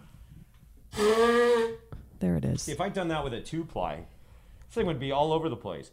There 2.20 2.36
it 2.36 2.46
is. 2.46 2.68
If 2.68 2.81
I'd 2.81 2.94
done 2.94 3.09
that 3.09 3.24
with 3.24 3.33
a 3.33 3.42
two 3.42 3.64
ply, 3.66 4.05
this 4.68 4.75
thing 4.75 4.86
would 4.88 5.00
be 5.00 5.12
all 5.12 5.31
over 5.31 5.48
the 5.50 5.55
place. 5.55 5.92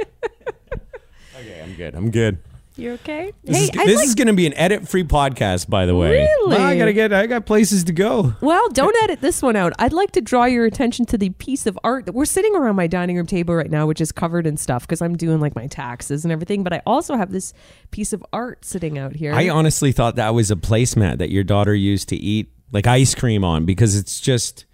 okay, 1.36 1.62
I'm 1.62 1.74
good. 1.74 1.94
I'm 1.94 2.10
good. 2.10 2.38
You 2.76 2.92
okay? 2.92 3.32
This, 3.44 3.56
hey, 3.56 3.64
is, 3.64 3.70
this 3.70 3.96
like- 3.96 4.06
is 4.06 4.14
going 4.14 4.28
to 4.28 4.32
be 4.32 4.46
an 4.46 4.54
edit-free 4.54 5.04
podcast, 5.04 5.68
by 5.68 5.84
the 5.84 5.94
way. 5.94 6.20
Really? 6.20 6.56
Well, 6.56 6.66
I 6.66 6.78
gotta 6.78 6.94
get. 6.94 7.12
I 7.12 7.26
got 7.26 7.44
places 7.44 7.84
to 7.84 7.92
go. 7.92 8.32
Well, 8.40 8.68
don't 8.70 8.96
edit 9.02 9.20
this 9.20 9.42
one 9.42 9.54
out. 9.54 9.74
I'd 9.78 9.92
like 9.92 10.12
to 10.12 10.22
draw 10.22 10.44
your 10.46 10.64
attention 10.64 11.04
to 11.06 11.18
the 11.18 11.28
piece 11.30 11.66
of 11.66 11.78
art 11.84 12.06
that 12.06 12.12
we're 12.12 12.24
sitting 12.24 12.54
around 12.56 12.76
my 12.76 12.86
dining 12.86 13.16
room 13.16 13.26
table 13.26 13.54
right 13.54 13.70
now, 13.70 13.86
which 13.86 14.00
is 14.00 14.12
covered 14.12 14.46
in 14.46 14.56
stuff 14.56 14.86
because 14.86 15.02
I'm 15.02 15.14
doing 15.16 15.40
like 15.40 15.54
my 15.54 15.66
taxes 15.66 16.24
and 16.24 16.32
everything. 16.32 16.62
But 16.62 16.72
I 16.72 16.80
also 16.86 17.16
have 17.16 17.32
this 17.32 17.52
piece 17.90 18.14
of 18.14 18.24
art 18.32 18.64
sitting 18.64 18.98
out 18.98 19.14
here. 19.14 19.34
I 19.34 19.50
honestly 19.50 19.92
thought 19.92 20.16
that 20.16 20.32
was 20.32 20.50
a 20.50 20.56
placemat 20.56 21.18
that 21.18 21.28
your 21.30 21.44
daughter 21.44 21.74
used 21.74 22.08
to 22.10 22.16
eat 22.16 22.50
like 22.72 22.86
ice 22.86 23.14
cream 23.14 23.44
on 23.44 23.66
because 23.66 23.94
it's 23.94 24.20
just, 24.20 24.64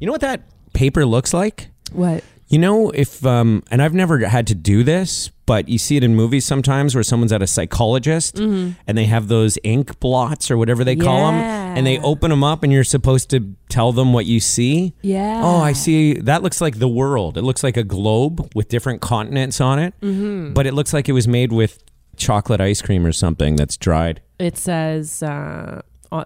you 0.00 0.06
know 0.06 0.12
what 0.12 0.22
that 0.22 0.42
paper 0.72 1.06
looks 1.06 1.32
like. 1.32 1.68
what? 1.92 2.24
You 2.48 2.58
know, 2.58 2.90
if 2.90 3.24
um, 3.24 3.62
and 3.70 3.80
I've 3.80 3.94
never 3.94 4.18
had 4.26 4.46
to 4.48 4.54
do 4.54 4.82
this, 4.82 5.30
but 5.46 5.68
you 5.68 5.78
see 5.78 5.96
it 5.96 6.04
in 6.04 6.14
movies 6.14 6.44
sometimes 6.44 6.94
where 6.94 7.02
someone's 7.02 7.32
at 7.32 7.42
a 7.42 7.46
psychologist 7.46 8.38
and 8.38 8.76
they 8.86 9.06
have 9.06 9.28
those 9.28 9.58
ink 9.64 9.98
blots 9.98 10.50
or 10.50 10.58
whatever 10.58 10.84
they 10.84 10.94
call 10.94 11.26
them, 11.26 11.36
and 11.36 11.86
they 11.86 11.98
open 12.00 12.30
them 12.30 12.44
up, 12.44 12.62
and 12.62 12.72
you're 12.72 12.84
supposed 12.84 13.30
to 13.30 13.54
tell 13.68 13.92
them 13.92 14.12
what 14.12 14.26
you 14.26 14.40
see. 14.40 14.94
Yeah. 15.02 15.40
Oh, 15.42 15.56
I 15.56 15.72
see. 15.72 16.14
That 16.14 16.42
looks 16.42 16.60
like 16.60 16.78
the 16.78 16.88
world. 16.88 17.38
It 17.38 17.42
looks 17.42 17.62
like 17.62 17.76
a 17.76 17.84
globe 17.84 18.52
with 18.54 18.68
different 18.68 19.00
continents 19.00 19.60
on 19.60 19.78
it, 19.78 19.94
mm-hmm. 20.00 20.52
but 20.52 20.66
it 20.66 20.74
looks 20.74 20.92
like 20.92 21.08
it 21.08 21.12
was 21.12 21.26
made 21.26 21.52
with 21.52 21.82
chocolate 22.16 22.60
ice 22.60 22.80
cream 22.82 23.04
or 23.04 23.12
something 23.12 23.56
that's 23.56 23.76
dried. 23.76 24.20
It 24.38 24.56
says 24.56 25.22
uh, 25.22 25.82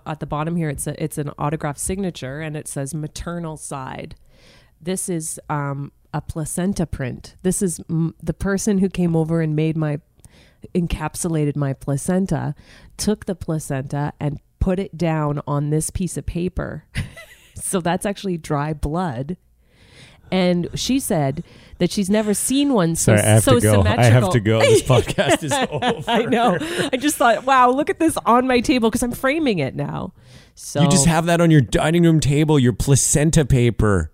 at 0.07 0.21
the 0.21 0.27
bottom 0.27 0.57
here. 0.57 0.69
It's 0.69 0.87
a, 0.87 1.03
it's 1.03 1.17
an 1.19 1.31
autograph 1.39 1.79
signature, 1.79 2.41
and 2.41 2.57
it 2.57 2.69
says 2.69 2.95
maternal 2.95 3.57
side. 3.57 4.15
This 4.81 5.09
is 5.09 5.41
um, 5.49 5.93
a 6.13 6.21
placenta 6.21 6.87
print. 6.87 7.35
This 7.43 7.63
is 7.63 7.79
mm, 7.81 8.13
the 8.23 8.35
person 8.35 8.79
who 8.79 8.89
came 8.89 9.15
over 9.15 9.41
and 9.41 9.55
made 9.55 9.77
my 9.77 10.01
encapsulated 10.75 11.57
my 11.57 11.73
placenta, 11.73 12.55
took 12.97 13.27
the 13.27 13.35
placenta 13.35 14.13
and 14.19 14.41
put 14.59 14.79
it 14.79 14.97
down 14.97 15.41
on 15.47 15.71
this 15.71 15.91
piece 15.91 16.17
of 16.17 16.27
paper. 16.27 16.85
so 17.55 17.81
that's 17.81 18.07
actually 18.07 18.37
dry 18.37 18.73
blood. 18.73 19.37
And 20.31 20.69
she 20.75 21.01
said 21.01 21.43
that 21.79 21.91
she's 21.91 22.11
never 22.11 22.35
seen 22.35 22.75
one 22.75 22.97
so 22.97 23.17
Sorry, 23.17 23.27
I 23.27 23.33
have 23.33 23.43
so 23.43 23.55
to 23.55 23.61
go. 23.61 23.73
symmetrical. 23.77 24.05
I 24.05 24.09
have 24.09 24.31
to 24.31 24.41
go. 24.41 24.61
This 24.61 24.83
podcast 24.89 25.43
is 25.43 25.53
over. 25.53 26.03
I 26.11 26.25
know. 26.25 26.59
I 26.93 26.97
just 26.99 27.17
thought, 27.17 27.45
wow, 27.45 27.71
look 27.71 27.89
at 27.89 27.99
this 27.99 28.17
on 28.27 28.47
my 28.47 28.61
table 28.61 28.91
because 28.91 29.03
I'm 29.03 29.13
framing 29.13 29.59
it 29.59 29.75
now. 29.75 30.13
So 30.55 30.83
You 30.83 30.91
just 30.91 31.07
have 31.07 31.27
that 31.27 31.41
on 31.41 31.51
your 31.51 31.61
dining 31.61 32.03
room 32.03 32.21
table, 32.21 32.59
your 32.59 32.73
placenta 32.73 33.45
paper. 33.45 34.13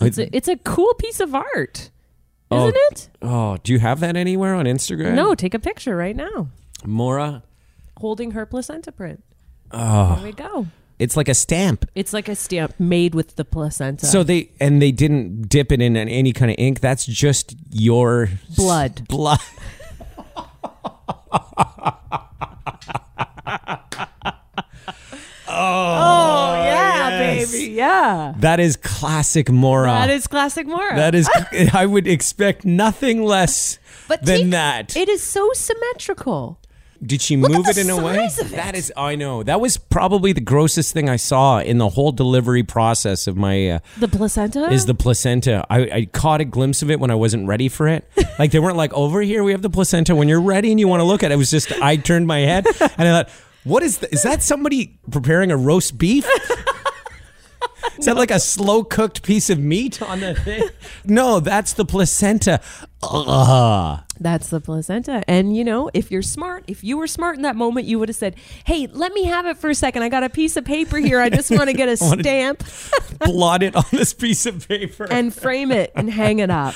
It's 0.00 0.18
a, 0.18 0.34
it's 0.36 0.48
a 0.48 0.56
cool 0.56 0.94
piece 0.94 1.20
of 1.20 1.34
art, 1.34 1.90
Oh, 2.50 2.68
isn't 2.68 2.76
it? 2.90 3.08
Oh, 3.22 3.56
do 3.62 3.72
you 3.72 3.78
have 3.78 4.00
that 4.00 4.16
anywhere 4.16 4.54
on 4.54 4.64
Instagram? 4.64 5.14
No, 5.14 5.34
take 5.34 5.54
a 5.54 5.58
picture 5.58 5.94
right 5.96 6.16
now, 6.16 6.48
Maura. 6.84 7.42
holding 7.98 8.32
her 8.32 8.44
placenta 8.46 8.90
print. 8.92 9.22
Oh, 9.70 10.16
There 10.16 10.24
we 10.24 10.32
go. 10.32 10.66
it's 10.98 11.16
like 11.16 11.28
a 11.28 11.34
stamp. 11.34 11.86
It's 11.94 12.12
like 12.12 12.28
a 12.28 12.34
stamp 12.34 12.78
made 12.80 13.14
with 13.14 13.36
the 13.36 13.44
placenta. 13.44 14.06
So 14.06 14.22
they 14.22 14.50
and 14.60 14.82
they 14.82 14.92
didn't 14.92 15.48
dip 15.48 15.70
it 15.72 15.80
in 15.80 15.96
any 15.96 16.32
kind 16.32 16.50
of 16.50 16.56
ink. 16.58 16.80
That's 16.80 17.06
just 17.06 17.54
your 17.70 18.24
s- 18.24 18.56
Blood. 18.56 19.06
Blood. 19.08 19.38
oh 25.48 25.52
yeah, 25.52 26.31
yes. 27.20 27.52
baby, 27.52 27.72
yeah. 27.72 28.34
That 28.38 28.60
is 28.60 28.76
classic 28.76 29.50
Maura. 29.50 29.90
That 29.90 30.10
is 30.10 30.26
classic 30.26 30.66
Maura. 30.66 30.96
That 30.96 31.14
is. 31.14 31.28
I 31.72 31.86
would 31.86 32.06
expect 32.06 32.64
nothing 32.64 33.24
less 33.24 33.78
but 34.08 34.24
than 34.24 34.50
that. 34.50 34.96
It 34.96 35.08
is 35.08 35.22
so 35.22 35.50
symmetrical. 35.54 36.58
Did 37.04 37.20
she 37.20 37.36
Look 37.36 37.50
move 37.50 37.66
it 37.66 37.74
the 37.74 37.80
in 37.80 37.90
a 37.90 38.00
way? 38.00 38.28
That 38.52 38.76
is, 38.76 38.92
I 38.96 39.16
know. 39.16 39.42
That 39.42 39.60
was 39.60 39.76
probably 39.76 40.32
the 40.32 40.40
grossest 40.40 40.92
thing 40.92 41.08
I 41.08 41.16
saw 41.16 41.58
in 41.58 41.78
the 41.78 41.88
whole 41.88 42.12
delivery 42.12 42.62
process 42.62 43.26
of 43.26 43.36
my. 43.36 43.70
Uh, 43.70 43.78
The 43.98 44.06
placenta 44.06 44.70
is 44.70 44.86
the 44.86 44.94
placenta. 44.94 45.66
I, 45.68 45.78
I 45.80 46.04
caught 46.04 46.40
a 46.40 46.44
glimpse 46.44 46.80
of 46.80 46.92
it 46.92 47.00
when 47.00 47.10
I 47.10 47.16
wasn't 47.16 47.48
ready 47.48 47.68
for 47.68 47.88
it. 47.88 48.08
Like 48.38 48.50
they 48.50 48.60
weren't 48.60 48.76
like 48.78 48.92
over 48.94 49.20
here. 49.20 49.44
We 49.44 49.52
have 49.52 49.62
the 49.62 49.70
placenta. 49.70 50.14
When 50.14 50.26
you're 50.26 50.40
ready 50.40 50.70
and 50.70 50.80
you 50.80 50.88
want 50.88 51.00
to 51.00 51.04
look 51.04 51.22
at 51.22 51.30
it, 51.30 51.34
it 51.34 51.38
was 51.38 51.50
just 51.50 51.70
I 51.82 51.96
turned 51.96 52.26
my 52.26 52.38
head 52.38 52.66
and 52.80 53.08
I 53.08 53.22
thought, 53.22 53.28
what 53.64 53.82
is 53.82 53.98
th- 53.98 54.10
is 54.12 54.22
that? 54.22 54.42
Somebody 54.42 54.98
preparing 55.10 55.50
a 55.52 55.56
roast 55.56 55.98
beef? 55.98 56.26
Is 57.98 58.06
that 58.06 58.16
like 58.16 58.30
a 58.30 58.40
slow 58.40 58.84
cooked 58.84 59.22
piece 59.22 59.50
of 59.50 59.58
meat 59.58 60.00
on 60.02 60.20
the 60.20 60.34
thing? 60.34 60.68
No, 61.04 61.40
that's 61.40 61.72
the 61.72 61.84
placenta. 61.84 62.60
Ugh. 63.02 64.00
That's 64.20 64.50
the 64.50 64.60
placenta. 64.60 65.22
And 65.28 65.56
you 65.56 65.64
know, 65.64 65.90
if 65.94 66.10
you're 66.10 66.22
smart, 66.22 66.64
if 66.68 66.84
you 66.84 66.96
were 66.96 67.06
smart 67.08 67.36
in 67.36 67.42
that 67.42 67.56
moment, 67.56 67.86
you 67.86 67.98
would 67.98 68.08
have 68.08 68.16
said, 68.16 68.36
Hey, 68.64 68.86
let 68.90 69.12
me 69.12 69.24
have 69.24 69.46
it 69.46 69.56
for 69.58 69.70
a 69.70 69.74
second. 69.74 70.02
I 70.02 70.08
got 70.08 70.22
a 70.22 70.28
piece 70.30 70.56
of 70.56 70.64
paper 70.64 70.98
here. 70.98 71.20
I 71.20 71.28
just 71.28 71.50
want 71.50 71.68
to 71.70 71.72
get 71.72 71.88
a 71.88 71.96
stamp 71.96 72.62
Blot 73.20 73.62
it 73.62 73.74
on 73.74 73.84
this 73.90 74.14
piece 74.14 74.46
of 74.46 74.66
paper. 74.68 75.06
and 75.10 75.34
frame 75.34 75.72
it 75.72 75.92
and 75.96 76.10
hang 76.10 76.38
it 76.38 76.50
up. 76.50 76.74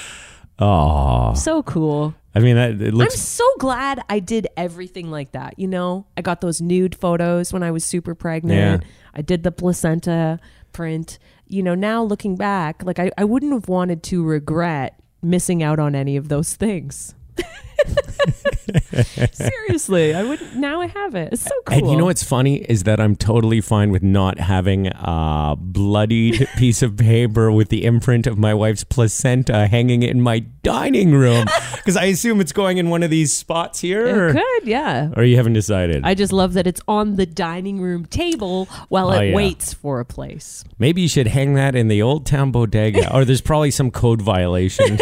Oh, 0.59 1.35
So 1.35 1.63
cool. 1.63 2.15
I 2.35 2.39
mean, 2.41 2.57
that, 2.57 2.81
it 2.83 2.95
I'm 2.95 3.11
so 3.11 3.45
glad 3.59 4.03
I 4.11 4.19
did 4.19 4.49
everything 4.57 5.11
like 5.11 5.33
that. 5.33 5.59
You 5.59 5.69
know, 5.69 6.07
I 6.17 6.23
got 6.23 6.41
those 6.43 6.61
nude 6.61 6.95
photos 6.95 7.53
when 7.53 7.63
I 7.63 7.71
was 7.71 7.85
super 7.85 8.15
pregnant. 8.15 8.83
Yeah. 8.83 8.89
I 9.15 9.23
did 9.23 9.43
the 9.43 9.53
placenta 9.53 10.39
print. 10.77 11.19
You 11.49 11.63
know, 11.63 11.75
now 11.75 12.03
looking 12.03 12.37
back, 12.37 12.83
like 12.85 12.99
I, 12.99 13.11
I 13.17 13.25
wouldn't 13.25 13.55
have 13.55 13.67
wanted 13.67 14.03
to 14.05 14.23
regret 14.23 15.01
missing 15.23 15.63
out 15.63 15.79
on 15.79 15.95
any 15.95 16.19
of 16.19 16.29
those 16.29 16.55
things. 16.55 17.15
Seriously, 19.33 20.15
I 20.15 20.23
would. 20.23 20.41
Now 20.57 20.81
I 20.81 20.87
have 20.87 21.15
it. 21.15 21.33
It's 21.33 21.43
so 21.43 21.51
cool. 21.67 21.79
And 21.79 21.91
you 21.91 21.97
know 21.97 22.07
what's 22.07 22.23
funny 22.23 22.57
is 22.57 22.85
that 22.85 23.01
I'm 23.01 23.15
totally 23.17 23.61
fine 23.61 23.91
with 23.91 24.03
not 24.03 24.39
having 24.39 24.89
a 24.89 25.55
bloodied 25.59 26.49
piece 26.57 26.83
of 26.83 26.97
paper 26.97 27.53
with 27.53 27.69
the 27.69 27.85
imprint 27.85 28.27
of 28.27 28.39
my 28.39 28.55
wife's 28.55 28.85
placenta 28.85 29.67
hanging 29.69 30.03
in 30.03 30.21
my 30.21 30.41
dining 30.63 31.13
room 31.13 31.47
because 31.77 31.97
I 31.97 32.05
assume 32.07 32.41
it's 32.41 32.53
going 32.53 32.79
in 32.79 32.91
one 32.91 33.03
of 33.03 33.11
these 33.11 33.33
spots 33.33 33.81
here. 33.81 34.07
It 34.07 34.17
Or, 34.17 34.33
could, 34.33 34.65
yeah. 34.67 35.11
or 35.17 35.25
you 35.25 35.37
haven't 35.37 35.53
decided. 35.55 36.05
I 36.05 36.15
just 36.15 36.33
love 36.33 36.55
that 36.55 36.67
it's 36.67 36.81
on 36.89 37.17
the 37.17 37.27
dining 37.27 37.81
room 37.81 38.07
table 38.07 38.67
while 38.89 39.09
Oh, 39.11 39.21
it 39.21 39.29
yeah. 39.31 39.35
waits 39.37 39.73
for 39.75 40.01
a 40.01 40.05
place. 40.05 40.65
Maybe 40.79 41.03
you 41.03 41.09
should 41.09 41.29
hang 41.29 41.55
that 41.55 41.75
in 41.75 41.89
the 41.89 42.03
old 42.03 42.27
town 42.27 42.51
bodega, 42.51 43.15
or 43.15 43.25
there's 43.25 43.41
probably 43.41 43.71
some 43.71 43.91
code 43.91 44.23
violation. 44.23 44.99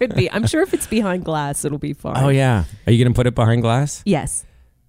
Could 0.00 0.14
be. 0.16 0.30
I'm 0.32 0.46
sure 0.46 0.62
if 0.62 0.74
it's 0.74 0.86
behind 0.88 1.24
glass, 1.24 1.64
it'll 1.64 1.78
be 1.78 1.92
fine. 1.92 2.16
oh 2.16 2.30
yeah, 2.30 2.64
are 2.86 2.92
you 2.92 3.04
gonna 3.04 3.14
put 3.14 3.26
it 3.28 3.34
behind 3.34 3.62
glass? 3.62 4.02
Yes. 4.04 4.44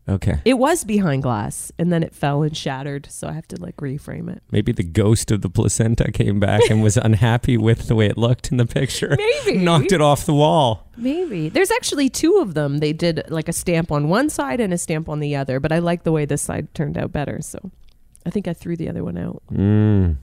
Okay, 0.09 0.39
It 0.45 0.55
was 0.55 0.83
behind 0.83 1.21
glass 1.21 1.71
and 1.77 1.93
then 1.93 2.01
it 2.01 2.13
fell 2.15 2.41
and 2.41 2.57
shattered, 2.57 3.05
so 3.11 3.27
I 3.27 3.33
have 3.33 3.47
to 3.49 3.61
like 3.61 3.75
reframe 3.77 4.35
it. 4.35 4.41
maybe 4.51 4.71
the 4.71 4.83
ghost 4.83 5.29
of 5.29 5.41
the 5.41 5.49
placenta 5.49 6.11
came 6.11 6.39
back 6.39 6.61
and 6.71 6.81
was 6.81 6.97
unhappy 7.09 7.55
with 7.55 7.87
the 7.87 7.93
way 7.95 8.07
it 8.07 8.17
looked 8.17 8.51
in 8.51 8.57
the 8.57 8.65
picture. 8.65 9.15
Maybe. 9.17 9.59
knocked 9.59 9.91
it 9.91 10.01
off 10.01 10.25
the 10.25 10.33
wall. 10.33 10.89
Maybe. 10.97 11.49
There's 11.49 11.69
actually 11.71 12.09
two 12.09 12.37
of 12.37 12.55
them. 12.55 12.79
They 12.79 12.93
did 12.93 13.21
like 13.29 13.47
a 13.47 13.53
stamp 13.53 13.91
on 13.91 14.09
one 14.09 14.29
side 14.31 14.59
and 14.59 14.73
a 14.73 14.77
stamp 14.77 15.07
on 15.07 15.19
the 15.19 15.35
other, 15.35 15.59
but 15.59 15.71
I 15.71 15.77
like 15.79 16.01
the 16.03 16.11
way 16.11 16.25
this 16.25 16.41
side 16.41 16.73
turned 16.73 16.97
out 16.97 17.11
better, 17.11 17.39
so 17.41 17.59
I 18.25 18.31
think 18.31 18.47
I 18.47 18.53
threw 18.53 18.75
the 18.75 18.89
other 18.89 19.03
one 19.03 19.19
out. 19.19 19.43
Mm. 19.53 20.17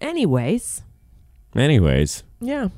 Anyways, 0.00 0.82
Anyways. 1.54 2.24
yeah. 2.40 2.68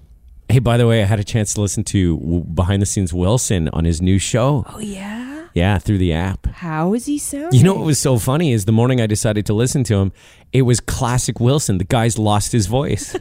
Hey, 0.50 0.58
by 0.58 0.76
the 0.76 0.86
way, 0.86 1.02
I 1.02 1.06
had 1.06 1.20
a 1.20 1.24
chance 1.24 1.54
to 1.54 1.60
listen 1.60 1.84
to 1.84 2.44
behind 2.54 2.82
the 2.82 2.86
scenes 2.86 3.12
Wilson 3.12 3.68
on 3.70 3.84
his 3.84 4.02
new 4.02 4.18
show. 4.18 4.64
Oh 4.68 4.78
yeah. 4.78 5.48
Yeah, 5.54 5.78
through 5.78 5.98
the 5.98 6.12
app. 6.12 6.46
How 6.46 6.94
is 6.94 7.06
he 7.06 7.18
sounding? 7.18 7.58
You 7.58 7.64
know 7.64 7.74
what 7.74 7.84
was 7.84 7.98
so 7.98 8.18
funny 8.18 8.52
is 8.52 8.66
the 8.66 8.72
morning 8.72 9.00
I 9.00 9.06
decided 9.06 9.46
to 9.46 9.54
listen 9.54 9.82
to 9.84 9.96
him, 9.96 10.12
it 10.52 10.62
was 10.62 10.80
classic 10.80 11.40
Wilson. 11.40 11.78
The 11.78 11.84
guy's 11.84 12.18
lost 12.18 12.52
his 12.52 12.66
voice. 12.66 13.16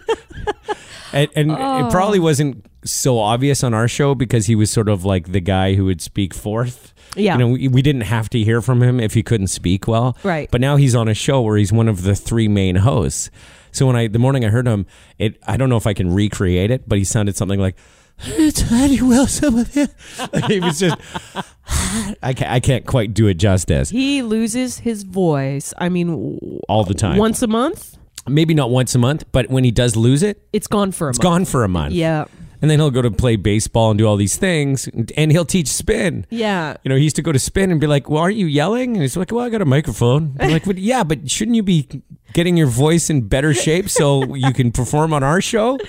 and 1.13 1.29
and 1.35 1.51
it 1.51 1.57
oh. 1.59 1.89
probably 1.91 2.19
wasn't 2.19 2.65
so 2.85 3.19
obvious 3.19 3.63
on 3.63 3.73
our 3.73 3.87
show 3.87 4.15
because 4.15 4.45
he 4.45 4.55
was 4.55 4.69
sort 4.71 4.89
of 4.89 5.05
like 5.05 5.31
the 5.31 5.39
guy 5.39 5.73
who 5.73 5.85
would 5.85 6.01
speak 6.01 6.33
fourth. 6.33 6.93
Yeah. 7.15 7.33
You 7.33 7.39
know, 7.39 7.47
we, 7.49 7.67
we 7.67 7.81
didn't 7.81 8.01
have 8.01 8.29
to 8.29 8.43
hear 8.43 8.61
from 8.61 8.83
him 8.83 8.99
if 8.99 9.13
he 9.15 9.23
couldn't 9.23 9.47
speak 9.47 9.87
well. 9.87 10.15
Right. 10.23 10.49
But 10.51 10.61
now 10.61 10.75
he's 10.75 10.95
on 10.95 11.07
a 11.07 11.13
show 11.13 11.41
where 11.41 11.57
he's 11.57 11.73
one 11.73 11.87
of 11.87 12.03
the 12.03 12.15
three 12.15 12.47
main 12.47 12.77
hosts. 12.77 13.31
So 13.71 13.85
when 13.87 13.95
I 13.95 14.07
the 14.07 14.19
morning 14.19 14.45
I 14.45 14.49
heard 14.49 14.67
him, 14.67 14.85
it 15.17 15.37
I 15.47 15.57
don't 15.57 15.69
know 15.69 15.77
if 15.77 15.87
I 15.87 15.93
can 15.93 16.13
recreate 16.13 16.71
it, 16.71 16.87
but 16.87 16.97
he 16.97 17.03
sounded 17.03 17.35
something 17.35 17.59
like 17.59 17.75
it's 18.21 18.69
Eddie 18.71 19.01
Wilson 19.01 19.55
with 19.55 19.73
he 20.47 20.59
was 20.59 20.79
just 20.79 20.97
I 22.23 22.33
can't, 22.33 22.51
I 22.51 22.59
can't 22.59 22.85
quite 22.85 23.13
do 23.13 23.27
it 23.27 23.35
justice 23.35 23.89
he 23.91 24.21
loses 24.21 24.79
his 24.79 25.03
voice. 25.03 25.73
I 25.77 25.89
mean, 25.89 26.59
all 26.67 26.83
the 26.83 26.93
time. 26.93 27.17
once 27.17 27.41
a 27.41 27.47
month, 27.47 27.97
Maybe 28.27 28.53
not 28.53 28.69
once 28.69 28.93
a 28.93 28.99
month, 28.99 29.23
but 29.31 29.49
when 29.49 29.63
he 29.63 29.71
does 29.71 29.95
lose 29.95 30.21
it, 30.23 30.45
it's 30.53 30.67
gone 30.67 30.91
for 30.91 31.07
a 31.07 31.09
it's 31.11 31.19
month. 31.19 31.23
gone 31.23 31.45
for 31.45 31.63
a 31.63 31.67
month. 31.69 31.93
Yeah. 31.93 32.25
And 32.61 32.69
then 32.69 32.79
he'll 32.79 32.91
go 32.91 33.01
to 33.01 33.09
play 33.11 33.37
baseball 33.37 33.89
and 33.91 33.97
do 33.97 34.05
all 34.05 34.17
these 34.17 34.35
things, 34.35 34.89
and 35.15 35.31
he'll 35.31 35.45
teach 35.45 35.67
spin. 35.69 36.25
Yeah. 36.29 36.75
You 36.83 36.89
know, 36.89 36.95
he 36.97 37.03
used 37.03 37.15
to 37.15 37.21
go 37.21 37.31
to 37.31 37.39
spin 37.39 37.71
and 37.71 37.79
be 37.79 37.87
like, 37.87 38.09
"Well, 38.09 38.21
aren't 38.21 38.35
you 38.35 38.47
yelling?" 38.47 38.93
And 38.95 39.01
he's 39.01 39.15
like, 39.15 39.31
"Well, 39.31 39.45
I 39.45 39.49
got 39.49 39.61
a 39.61 39.65
microphone." 39.65 40.35
I'm 40.41 40.51
like, 40.51 40.65
well, 40.65 40.77
"Yeah, 40.77 41.03
but 41.05 41.31
shouldn't 41.31 41.55
you 41.55 41.63
be 41.63 41.87
getting 42.33 42.57
your 42.57 42.67
voice 42.67 43.09
in 43.09 43.27
better 43.29 43.53
shape 43.53 43.89
so 43.89 44.33
you 44.35 44.51
can 44.53 44.71
perform 44.73 45.13
on 45.13 45.23
our 45.23 45.39
show?" 45.39 45.79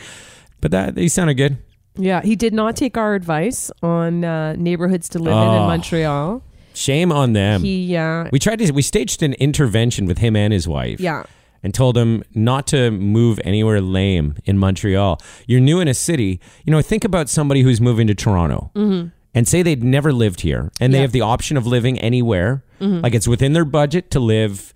But 0.61 0.71
that 0.71 0.97
he 0.97 1.09
sounded 1.09 1.35
good. 1.35 1.59
Yeah, 1.97 2.23
he 2.23 2.37
did 2.37 2.55
not 2.55 2.77
take 2.77 2.97
our 2.97 3.15
advice 3.17 3.73
on 3.83 4.25
uh, 4.25 4.55
neighborhoods 4.55 5.09
to 5.11 5.19
live 5.19 5.33
in 5.35 5.43
in 5.43 5.63
Oh. 5.63 5.67
Montreal. 5.67 6.43
Shame 6.73 7.11
on 7.11 7.33
them. 7.33 7.65
He, 7.65 7.97
uh, 7.97 8.27
we 8.31 8.39
tried 8.39 8.61
to. 8.61 8.71
We 8.73 8.83
staged 8.83 9.25
an 9.25 9.33
intervention 9.35 10.07
with 10.07 10.19
him 10.19 10.37
and 10.37 10.53
his 10.53 10.69
wife. 10.69 11.01
yeah, 11.01 11.25
and 11.63 11.75
told 11.75 11.97
him 11.97 12.23
not 12.35 12.67
to 12.69 12.91
move 12.91 13.41
anywhere 13.45 13.81
lame 13.81 14.35
in 14.45 14.59
Montreal. 14.59 15.21
You're 15.47 15.61
new 15.61 15.81
in 15.81 15.89
a 15.89 15.95
city. 15.95 16.41
You 16.65 16.73
know, 16.73 16.83
think 16.83 17.05
about 17.05 17.29
somebody 17.29 17.63
who's 17.63 17.81
moving 17.81 18.07
to 18.07 18.15
Toronto 18.15 18.71
mm-hmm. 18.75 19.09
and 19.35 19.49
say 19.49 19.63
they'd 19.63 19.85
never 19.85 20.13
lived 20.13 20.41
here 20.41 20.71
and 20.81 20.93
they 20.95 21.01
have 21.01 21.13
the 21.13 21.21
option 21.21 21.57
of 21.57 21.67
living 21.67 21.99
anywhere. 21.99 22.65
Mm-hmm. 22.81 23.01
Like 23.01 23.15
it's 23.15 23.29
within 23.29 23.53
their 23.53 23.65
budget 23.65 24.11
to 24.13 24.21
live 24.21 24.73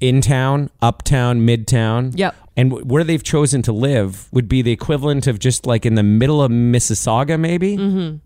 in 0.00 0.20
town, 0.20 0.70
uptown, 0.82 1.40
midtown. 1.40 2.12
Yep. 2.16 2.34
And 2.56 2.70
w- 2.70 2.86
where 2.86 3.04
they've 3.04 3.22
chosen 3.22 3.62
to 3.62 3.72
live 3.72 4.28
would 4.32 4.48
be 4.48 4.62
the 4.62 4.72
equivalent 4.72 5.26
of 5.26 5.38
just 5.38 5.66
like 5.66 5.86
in 5.86 5.94
the 5.94 6.02
middle 6.02 6.42
of 6.42 6.50
Mississauga, 6.50 7.38
maybe 7.38 7.76
mm-hmm. 7.76 8.16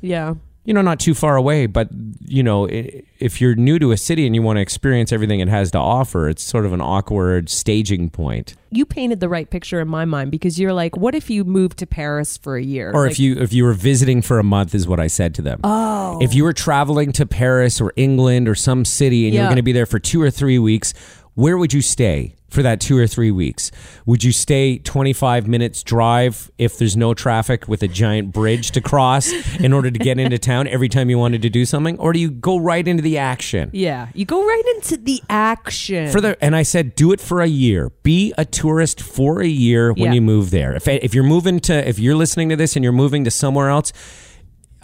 yeah. 0.00 0.34
You 0.68 0.74
know, 0.74 0.82
not 0.82 1.00
too 1.00 1.14
far 1.14 1.34
away, 1.36 1.64
but 1.64 1.88
you 2.26 2.42
know, 2.42 2.68
if 2.70 3.40
you're 3.40 3.54
new 3.54 3.78
to 3.78 3.90
a 3.90 3.96
city 3.96 4.26
and 4.26 4.34
you 4.34 4.42
want 4.42 4.58
to 4.58 4.60
experience 4.60 5.12
everything 5.12 5.40
it 5.40 5.48
has 5.48 5.70
to 5.70 5.78
offer, 5.78 6.28
it's 6.28 6.42
sort 6.42 6.66
of 6.66 6.74
an 6.74 6.82
awkward 6.82 7.48
staging 7.48 8.10
point. 8.10 8.54
You 8.70 8.84
painted 8.84 9.20
the 9.20 9.30
right 9.30 9.48
picture 9.48 9.80
in 9.80 9.88
my 9.88 10.04
mind 10.04 10.30
because 10.30 10.60
you're 10.60 10.74
like, 10.74 10.94
what 10.94 11.14
if 11.14 11.30
you 11.30 11.42
moved 11.44 11.78
to 11.78 11.86
Paris 11.86 12.36
for 12.36 12.58
a 12.58 12.62
year? 12.62 12.90
Or 12.92 13.04
Like, 13.04 13.12
if 13.12 13.18
you 13.18 13.36
if 13.38 13.50
you 13.54 13.64
were 13.64 13.72
visiting 13.72 14.20
for 14.20 14.38
a 14.38 14.44
month, 14.44 14.74
is 14.74 14.86
what 14.86 15.00
I 15.00 15.06
said 15.06 15.34
to 15.36 15.42
them. 15.42 15.60
Oh, 15.64 16.18
if 16.20 16.34
you 16.34 16.44
were 16.44 16.52
traveling 16.52 17.12
to 17.12 17.24
Paris 17.24 17.80
or 17.80 17.94
England 17.96 18.46
or 18.46 18.54
some 18.54 18.84
city 18.84 19.24
and 19.24 19.32
you 19.34 19.40
were 19.40 19.44
Yeah. 19.44 19.48
going 19.48 19.56
to 19.56 19.62
be 19.62 19.72
there 19.72 19.86
for 19.86 19.98
two 19.98 20.20
or 20.20 20.30
three 20.30 20.58
weeks, 20.58 20.92
where 21.34 21.56
would 21.56 21.72
you 21.72 21.80
stay 21.80 22.34
for 22.48 22.62
that 22.62 22.80
two 22.80 22.96
or 22.96 23.06
three 23.06 23.30
weeks? 23.30 23.70
Would 24.06 24.24
you 24.24 24.32
stay 24.32 24.78
25 24.78 25.46
minutes 25.46 25.82
drive 25.82 26.50
if 26.58 26.78
there's 26.78 26.96
no 26.96 27.12
traffic 27.14 27.68
with 27.68 27.82
a 27.82 27.88
giant 27.88 28.32
bridge 28.32 28.70
to 28.72 28.80
cross 28.80 29.30
in 29.60 29.72
order 29.72 29.90
to 29.90 29.98
get 29.98 30.18
into 30.18 30.38
town 30.52 30.66
every 30.68 30.88
time 30.88 31.10
you 31.10 31.18
wanted 31.18 31.42
to 31.42 31.50
do 31.50 31.64
something, 31.64 31.98
or 31.98 32.12
do 32.12 32.18
you 32.18 32.30
go 32.30 32.58
right 32.58 32.86
into 32.88 33.02
the 33.02 33.18
action? 33.18 33.70
yeah, 33.72 34.08
you 34.14 34.24
go 34.24 34.42
right 34.44 34.62
into 34.76 34.96
the 34.96 35.20
action. 35.28 36.10
For 36.10 36.20
the 36.20 36.36
and 36.42 36.56
I 36.56 36.62
said 36.62 36.94
do 36.94 37.12
it 37.12 37.20
for 37.20 37.40
a 37.42 37.46
year. 37.46 37.90
Be 38.02 38.32
a 38.38 38.44
tourist 38.44 39.00
for 39.00 39.40
a 39.42 39.46
year 39.46 39.92
when 39.92 40.06
Yeah. 40.06 40.12
you 40.14 40.22
move 40.22 40.50
there. 40.50 40.74
If 40.74 40.88
if 40.88 41.14
you're 41.14 41.24
moving 41.24 41.60
to 41.60 41.86
if 41.88 41.98
you're 41.98 42.16
listening 42.16 42.48
to 42.48 42.56
this 42.56 42.76
and 42.76 42.82
you're 42.82 42.92
moving 42.92 43.24
to 43.24 43.30
somewhere 43.30 43.68
else, 43.68 43.92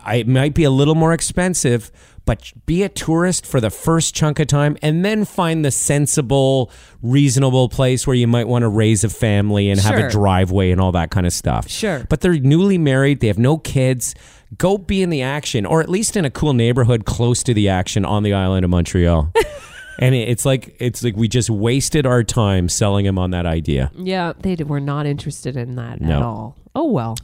I, 0.05 0.17
it 0.17 0.29
might 0.29 0.53
be 0.55 0.65
a 0.65 0.71
little 0.71 0.95
more 0.95 1.15
expensive, 1.15 1.91
but 2.27 2.53
be 2.67 2.83
a 2.83 2.89
tourist 2.89 3.45
for 3.47 3.61
the 3.61 3.69
first 3.71 4.15
chunk 4.15 4.39
of 4.41 4.47
time 4.47 4.77
and 4.81 5.05
then 5.05 5.25
find 5.25 5.65
the 5.65 5.71
sensible, 5.71 6.71
reasonable 7.03 7.69
place 7.69 8.07
where 8.07 8.17
you 8.17 8.27
might 8.27 8.49
want 8.49 8.63
to 8.63 8.69
raise 8.69 9.05
a 9.05 9.09
family 9.09 9.69
and 9.71 9.79
have 9.81 9.99
a 9.99 10.09
driveway 10.11 10.71
and 10.71 10.81
all 10.81 10.93
that 10.93 11.11
kind 11.11 11.27
of 11.27 11.33
stuff. 11.33 11.69
Sure. 11.69 12.07
But 12.09 12.21
they're 12.23 12.39
newly 12.39 12.79
married, 12.79 13.21
they 13.21 13.27
have 13.27 13.39
no 13.39 13.59
kids. 13.59 14.15
Go 14.57 14.79
be 14.79 15.03
in 15.03 15.11
the 15.11 15.21
action 15.23 15.67
or 15.67 15.81
at 15.81 15.89
least 15.89 16.17
in 16.17 16.25
a 16.25 16.31
cool 16.31 16.55
neighborhood 16.55 17.05
close 17.05 17.43
to 17.43 17.53
the 17.55 17.69
action 17.69 18.05
on 18.05 18.23
the 18.23 18.33
island 18.33 18.65
of 18.65 18.71
Montreal. 18.71 19.33
and 19.99 20.15
it's 20.15 20.45
like 20.45 20.77
it's 20.81 21.03
like 21.05 21.17
we 21.17 21.29
just 21.29 21.51
wasted 21.51 22.07
our 22.07 22.23
time 22.25 22.69
selling 22.69 23.05
him 23.05 23.19
on 23.19 23.33
that 23.33 23.47
idea. 23.47 23.91
yeah, 23.97 24.33
they 24.39 24.55
were 24.57 24.81
not 24.81 25.07
interested 25.07 25.57
in 25.57 25.75
that 25.77 26.01
No. 26.01 26.17
at 26.17 26.23
all. 26.23 26.57
Oh 26.75 26.91
well, 26.91 27.17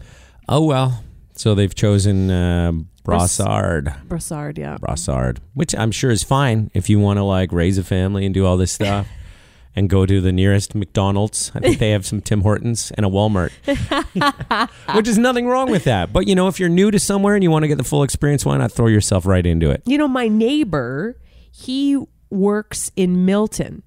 Oh 0.48 0.64
well. 0.64 1.04
So 1.34 1.54
they've 1.54 1.74
chosen 1.74 2.30
uh, 2.30 2.72
Brossard. 3.04 4.06
Brossard. 4.06 4.58
Yeah, 4.58 4.76
Brossard, 4.78 5.38
which 5.54 5.74
I'm 5.74 5.90
sure 5.90 6.10
is 6.10 6.22
fine 6.22 6.70
if 6.74 6.88
you 6.90 6.98
want 6.98 7.18
to 7.18 7.22
like 7.24 7.52
raise 7.52 7.78
a 7.78 7.84
family 7.84 8.24
and 8.24 8.34
do 8.34 8.46
all 8.46 8.56
this 8.56 8.72
stuff 8.72 9.08
and 9.76 9.88
go 9.88 10.04
to 10.06 10.20
the 10.20 10.32
nearest 10.32 10.74
McDonald's. 10.74 11.52
I 11.54 11.60
think 11.60 11.78
they 11.78 11.90
have 11.90 12.04
some 12.04 12.20
Tim 12.20 12.42
Hortons 12.42 12.90
and 12.92 13.06
a 13.06 13.08
Walmart, 13.08 13.52
which 14.94 15.08
is 15.08 15.18
nothing 15.18 15.46
wrong 15.46 15.70
with 15.70 15.84
that. 15.84 16.12
But 16.12 16.26
you 16.26 16.34
know, 16.34 16.48
if 16.48 16.60
you're 16.60 16.68
new 16.68 16.90
to 16.90 16.98
somewhere 16.98 17.34
and 17.34 17.42
you 17.42 17.50
want 17.50 17.62
to 17.62 17.68
get 17.68 17.78
the 17.78 17.84
full 17.84 18.02
experience, 18.02 18.44
why 18.44 18.56
not 18.58 18.72
throw 18.72 18.86
yourself 18.88 19.26
right 19.26 19.44
into 19.46 19.70
it? 19.70 19.82
you 19.86 19.96
know, 19.98 20.08
my 20.08 20.28
neighbor, 20.28 21.16
he 21.50 21.98
works 22.30 22.92
in 22.96 23.24
Milton, 23.24 23.82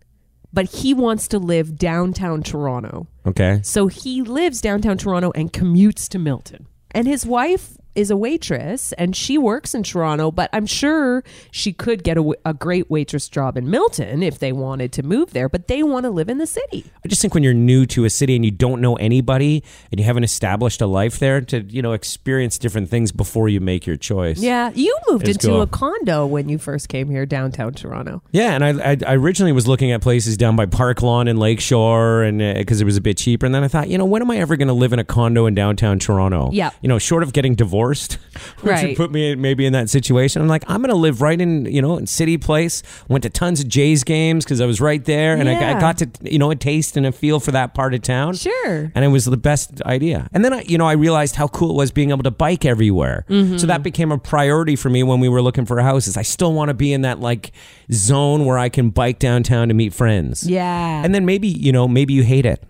but 0.52 0.66
he 0.66 0.94
wants 0.94 1.28
to 1.30 1.40
live 1.40 1.78
downtown 1.78 2.44
Toronto. 2.44 3.08
Okay. 3.26 3.60
So 3.64 3.88
he 3.88 4.22
lives 4.22 4.62
downtown 4.62 4.98
Toronto 4.98 5.32
and 5.36 5.52
commutes 5.52 6.08
to 6.10 6.20
Milton. 6.20 6.68
And 6.92 7.08
his 7.08 7.26
wife 7.26 7.78
is 7.96 8.10
a 8.10 8.18
waitress 8.18 8.94
and 8.94 9.16
she 9.16 9.38
works 9.38 9.76
in 9.76 9.84
Toronto, 9.84 10.32
but 10.32 10.50
I'm 10.54 10.66
sure 10.66 11.24
she 11.52 11.74
could 11.74 12.04
get 12.04 12.18
a 12.46 12.54
great 12.54 12.90
waitress 12.90 13.30
job 13.30 13.58
in 13.58 13.70
Milton 13.70 14.24
if 14.24 14.40
they 14.40 14.52
wanted 14.52 14.92
to 14.94 15.04
move 15.04 15.34
there, 15.34 15.50
but 15.50 15.68
they 15.68 15.84
want 15.84 16.06
to 16.06 16.10
live 16.10 16.30
in 16.30 16.38
the 16.38 16.48
city. 16.48 16.86
I 17.04 17.08
just 17.08 17.22
think 17.22 17.34
when 17.34 17.44
you're 17.44 17.54
new 17.54 17.86
to 17.88 18.06
a 18.06 18.10
city 18.10 18.36
and 18.36 18.44
you 18.44 18.52
don't 18.52 18.82
know 18.82 18.96
anybody 18.96 19.64
and 19.92 20.00
you 20.00 20.06
haven't 20.06 20.24
established 20.24 20.82
a 20.82 20.88
life 20.88 21.20
there, 21.20 21.42
to 21.42 21.62
you 21.62 21.82
know 21.82 21.94
experience 21.94 22.58
different 22.58 22.90
things 22.90 23.12
before 23.12 23.50
you 23.50 23.60
make 23.60 23.86
your 23.86 23.98
choice. 23.98 24.40
Yeah, 24.40 24.72
you 24.74 24.98
moved 25.10 25.28
into 25.28 25.48
cool. 25.48 25.62
a 25.62 25.68
condo 25.68 26.26
when 26.26 26.50
you 26.50 26.58
first 26.58 26.90
came 26.90 27.10
here 27.10 27.26
downtown 27.26 27.74
Toronto. 27.74 28.22
Yeah, 28.32 28.56
and 28.56 28.64
I, 28.64 28.92
I, 28.92 28.98
I 29.08 29.16
originally 29.16 29.52
was 29.52 29.68
looking 29.68 29.92
at 29.92 30.02
places 30.02 30.38
down 30.38 30.56
by 30.56 30.66
Park 30.66 31.02
Lawn 31.02 31.28
and 31.28 31.40
Lakeshore, 31.40 32.24
and 32.24 32.42
uh, 32.42 32.54
because 32.56 32.82
it 32.82 32.86
was 32.86 32.98
a 32.98 33.02
bit 33.02 33.18
cheaper. 33.18 33.46
And 33.46 33.54
then 33.54 33.64
I 33.64 33.68
thought, 33.68 33.90
you 33.90 33.98
know, 33.98 34.06
when 34.06 34.22
am 34.22 34.32
I 34.32 34.38
ever 34.38 34.56
going 34.56 34.68
to 34.68 34.74
live 34.74 34.94
in 34.94 35.00
a 35.00 35.04
condo 35.04 35.46
in 35.46 35.56
downtown 35.56 36.00
Toronto? 36.00 36.50
Yeah. 36.52 36.72
you 36.82 36.90
know, 36.90 37.00
short 37.00 37.24
of 37.24 37.34
getting 37.34 37.56
divorced, 37.56 37.83
which 38.62 38.72
Right. 38.72 38.88
would 38.90 38.98
put 38.98 39.12
me 39.12 39.36
maybe 39.36 39.66
in 39.66 39.74
that 39.74 39.90
situation. 39.90 40.42
I'm 40.42 40.48
like, 40.48 40.64
I'm 40.68 40.82
going 40.82 40.90
to 40.90 40.96
live 40.96 41.22
right 41.22 41.40
in, 41.40 41.66
you 41.66 41.82
know, 41.82 41.98
in 41.98 42.08
City 42.08 42.38
Place. 42.38 42.82
Went 43.08 43.24
to 43.24 43.30
tons 43.30 43.60
of 43.62 43.68
Jays 43.68 44.04
games 44.04 44.44
because 44.46 44.62
I 44.62 44.66
was 44.66 44.82
right 44.82 45.04
there, 45.06 45.36
and 45.36 45.48
I, 45.50 45.76
I 45.76 45.80
got 45.80 45.98
to, 46.00 46.10
you 46.22 46.40
know, 46.40 46.52
a 46.52 46.56
taste 46.56 46.98
and 46.98 47.06
a 47.06 47.12
feel 47.12 47.40
for 47.40 47.52
that 47.52 47.74
part 47.74 47.94
of 47.94 48.02
town. 48.02 48.36
Sure. 48.36 48.92
And 48.96 49.04
it 49.06 49.10
was 49.10 49.26
the 49.26 49.38
best 49.38 49.82
idea. 49.84 50.30
And 50.34 50.44
then 50.44 50.54
I, 50.54 50.62
you 50.62 50.78
know, 50.78 50.88
I 50.88 50.94
realized 50.94 51.36
how 51.36 51.48
cool 51.48 51.72
it 51.72 51.76
was 51.76 51.92
being 51.92 52.10
able 52.12 52.24
to 52.24 52.32
bike 52.32 52.66
everywhere. 52.66 53.26
Mm-hmm. 53.30 53.58
So 53.58 53.68
that 53.68 53.84
became 53.84 54.12
a 54.12 54.18
priority 54.18 54.76
for 54.76 54.90
me 54.90 55.04
when 55.04 55.20
we 55.20 55.30
were 55.30 55.42
looking 55.42 55.66
for 55.66 55.80
houses. 55.82 56.18
I 56.18 56.22
still 56.24 56.54
want 56.54 56.70
to 56.70 56.74
be 56.74 56.94
in 56.94 57.02
that 57.02 57.20
like 57.20 57.52
zone 57.92 58.46
where 58.46 58.58
I 58.58 58.70
can 58.70 58.90
bike 58.90 59.20
downtown 59.20 59.68
to 59.68 59.74
meet 59.74 59.94
friends. 59.94 60.48
Yeah. 60.48 61.04
And 61.04 61.14
then 61.14 61.26
maybe, 61.26 61.48
you 61.48 61.72
know, 61.72 61.88
maybe 61.88 62.14
you 62.14 62.24
hate 62.24 62.46
it. 62.46 62.64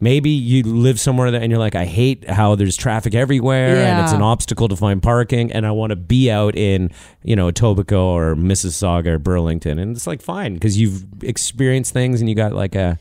Maybe 0.00 0.30
you 0.30 0.62
live 0.62 1.00
somewhere 1.00 1.30
that, 1.32 1.42
and 1.42 1.50
you're 1.50 1.58
like, 1.58 1.74
I 1.74 1.84
hate 1.84 2.28
how 2.28 2.54
there's 2.54 2.76
traffic 2.76 3.14
everywhere 3.14 3.76
and 3.76 4.04
it's 4.04 4.12
an 4.12 4.22
obstacle 4.22 4.68
to 4.68 4.76
find 4.76 5.02
parking, 5.02 5.50
and 5.50 5.66
I 5.66 5.72
want 5.72 5.90
to 5.90 5.96
be 5.96 6.30
out 6.30 6.54
in, 6.56 6.90
you 7.24 7.34
know, 7.34 7.50
Etobicoke 7.50 7.92
or 7.98 8.34
Mississauga 8.36 9.06
or 9.08 9.18
Burlington, 9.18 9.78
and 9.78 9.96
it's 9.96 10.06
like 10.06 10.22
fine 10.22 10.54
because 10.54 10.78
you've 10.78 11.04
experienced 11.22 11.92
things 11.92 12.20
and 12.20 12.28
you 12.28 12.36
got 12.36 12.52
like 12.52 12.76
a, 12.76 12.98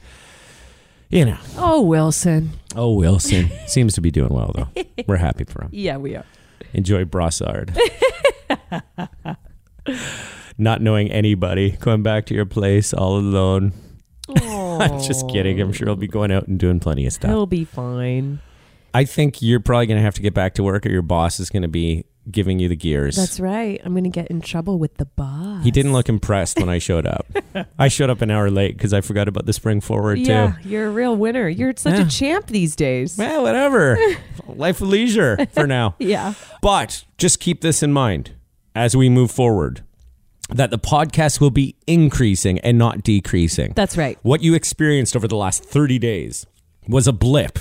you 1.10 1.26
know, 1.26 1.38
oh, 1.58 1.82
Wilson. 1.82 2.52
Oh, 2.76 2.94
Wilson 2.94 3.52
seems 3.68 3.94
to 3.94 4.02
be 4.02 4.12
doing 4.12 4.34
well 4.34 4.52
though. 4.56 4.84
We're 5.08 5.18
happy 5.18 5.44
for 5.44 5.64
him. 5.64 5.70
Yeah, 5.72 5.98
we 5.98 6.16
are. 6.16 6.26
Enjoy 6.74 7.06
Brossard. 7.06 7.78
Not 10.58 10.82
knowing 10.82 11.12
anybody, 11.12 11.72
going 11.72 12.02
back 12.02 12.26
to 12.26 12.34
your 12.34 12.46
place 12.46 12.94
all 12.94 13.18
alone. 13.18 13.74
I'm 14.38 15.02
just 15.02 15.28
kidding. 15.30 15.60
I'm 15.62 15.72
sure 15.74 15.88
he'll 15.88 15.96
be 15.96 16.08
going 16.08 16.32
out 16.32 16.48
and 16.48 16.60
doing 16.60 16.80
plenty 16.80 17.06
of 17.06 17.13
stuff. 17.13 17.30
He'll 17.32 17.46
be 17.46 17.66
fine. 17.66 18.40
I 18.94 19.06
think 19.06 19.42
you're 19.42 19.60
probably 19.60 19.86
going 19.88 19.98
to 19.98 20.04
have 20.04 20.16
to 20.16 20.22
get 20.22 20.34
back 20.34 20.54
to 20.56 20.63
work, 20.63 20.86
or 20.86 20.90
your 20.90 21.02
boss 21.02 21.40
is 21.40 21.50
going 21.50 21.62
to 21.62 21.68
be 21.68 22.06
giving 22.30 22.60
you 22.60 22.68
the 22.68 22.76
gears. 22.76 23.16
That's 23.16 23.40
right. 23.40 23.80
I'm 23.86 23.94
going 23.94 24.04
to 24.04 24.10
get 24.10 24.28
in 24.28 24.42
trouble 24.42 24.80
with 24.80 24.96
the 24.98 25.06
boss. 25.06 25.63
he 25.63 25.72
didn't 25.72 25.94
look 25.94 26.10
impressed 26.10 26.60
when 26.60 26.68
I 26.68 26.78
showed 26.80 27.06
up. 27.06 27.26
I 27.80 27.88
showed 27.88 28.10
up 28.10 28.22
an 28.22 28.30
hour 28.32 28.50
late 28.52 28.76
because 28.76 28.92
I 28.94 29.00
forgot 29.02 29.28
about 29.30 29.46
the 29.46 29.54
spring 29.54 29.80
forward 29.80 30.18
Yeah, 30.20 30.56
too. 30.62 30.70
you're 30.70 30.88
a 30.88 30.92
real 30.92 31.16
winner. 31.16 31.48
You're 31.48 31.74
such 31.78 31.94
Yeah. 31.94 32.06
a 32.06 32.10
champ 32.10 32.48
these 32.48 32.76
days. 32.76 33.18
Well, 33.18 33.44
whatever. 33.44 33.98
Life 34.48 34.82
of 34.82 34.90
leisure 34.90 35.38
for 35.54 35.68
now. 35.68 35.96
Yeah. 36.00 36.34
But 36.62 37.06
just 37.18 37.40
keep 37.40 37.62
this 37.62 37.82
in 37.82 37.94
mind 37.94 38.32
as 38.76 38.94
we 38.96 39.08
move 39.10 39.32
forward 39.32 39.84
that 40.50 40.72
the 40.72 40.80
podcast 40.80 41.40
will 41.40 41.52
be 41.52 41.76
increasing 41.86 42.60
and 42.60 42.78
not 42.78 43.04
decreasing. 43.04 43.74
That's 43.76 43.98
right. 43.98 44.18
what 44.22 44.42
you 44.42 44.54
experienced 44.54 45.16
over 45.16 45.28
the 45.28 45.36
last 45.36 45.64
30 45.64 46.00
days 46.00 46.46
was 46.88 47.08
a 47.08 47.14
blip 47.14 47.60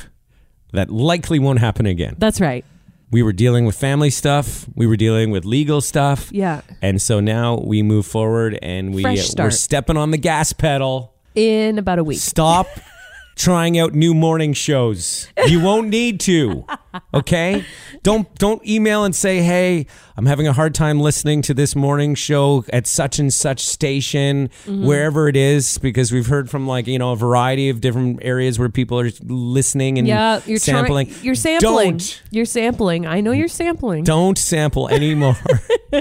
that 0.72 0.90
likely 0.90 1.38
won't 1.38 1.58
happen 1.58 1.86
again. 1.86 2.16
That's 2.18 2.40
right. 2.40 2.64
We 3.10 3.22
were 3.22 3.32
dealing 3.32 3.64
with 3.64 3.76
family 3.76 4.10
stuff, 4.10 4.66
we 4.74 4.86
were 4.86 4.96
dealing 4.96 5.30
with 5.30 5.44
legal 5.44 5.80
stuff. 5.80 6.30
Yeah. 6.32 6.62
And 6.82 7.00
so 7.00 7.20
now 7.20 7.58
we 7.58 7.82
move 7.82 8.04
forward 8.04 8.58
and 8.62 8.94
we 8.94 9.04
we're 9.04 9.50
stepping 9.50 9.96
on 9.96 10.10
the 10.10 10.18
gas 10.18 10.52
pedal. 10.52 11.14
In 11.34 11.78
about 11.78 11.98
a 11.98 12.04
week. 12.04 12.18
Stop 12.18 12.66
trying 13.36 13.78
out 13.78 13.92
new 13.94 14.14
morning 14.14 14.52
shows. 14.54 15.28
You 15.46 15.60
won't 15.60 15.88
need 15.88 16.18
to. 16.20 16.64
Okay? 17.12 17.64
Don't 18.02 18.32
don't 18.36 18.66
email 18.66 19.04
and 19.04 19.14
say, 19.14 19.42
"Hey, 19.42 19.86
I'm 20.16 20.24
having 20.26 20.46
a 20.48 20.52
hard 20.52 20.74
time 20.74 20.98
listening 21.00 21.42
to 21.42 21.52
this 21.54 21.76
morning 21.76 22.14
show 22.14 22.64
at 22.72 22.86
such 22.86 23.18
and 23.18 23.32
such 23.32 23.60
station, 23.66 24.48
Mm-hmm. 24.64 24.86
wherever 24.86 25.28
it 25.28 25.36
is," 25.36 25.76
because 25.78 26.10
we've 26.12 26.26
heard 26.26 26.48
from 26.48 26.66
like, 26.66 26.86
you 26.86 26.98
know, 26.98 27.12
a 27.12 27.16
variety 27.16 27.68
of 27.68 27.80
different 27.82 28.20
areas 28.22 28.58
where 28.58 28.68
people 28.70 28.98
are 28.98 29.10
listening 29.22 29.98
and 29.98 30.08
Yeah, 30.08 30.40
you're 30.46 30.58
sampling. 30.58 31.08
Trying, 31.08 31.24
you're 31.24 31.34
sampling. 31.34 31.90
Don't 31.98 32.22
You're 32.30 32.44
sampling. 32.46 33.06
I 33.06 33.20
know 33.20 33.32
you're 33.32 33.48
sampling. 33.48 34.04
don't 34.04 34.38
sample 34.38 34.88
anymore. 34.88 35.36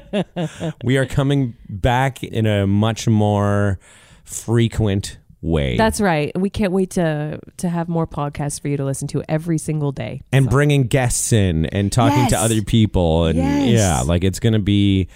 we 0.84 0.98
are 0.98 1.06
coming 1.06 1.56
back 1.70 2.24
in 2.24 2.46
a 2.46 2.66
much 2.68 3.08
more 3.08 3.80
frequent 4.24 5.18
way. 5.46 5.78
That's 5.78 6.02
right. 6.02 6.32
We 6.40 6.50
can't 6.50 6.72
wait 6.74 6.90
to 6.92 7.40
to 7.58 7.70
have 7.70 7.88
more 7.88 8.08
podcasts 8.08 8.60
for 8.60 8.68
you 8.68 8.78
to 8.78 8.86
listen 8.86 9.08
to 9.10 9.24
every 9.30 9.58
single 9.58 9.92
day. 9.92 10.22
and 10.32 10.50
bringing 10.50 10.84
guests 10.88 11.32
in 11.34 11.66
and 11.68 11.92
talking 11.92 12.28
to 12.30 12.38
other 12.38 12.62
people 12.62 13.26
and 13.26 13.38
Yes. 13.38 13.70
yeah 13.80 14.02
like 14.02 14.24
it's 14.24 14.40
gonna 14.40 14.60
be 14.60 15.08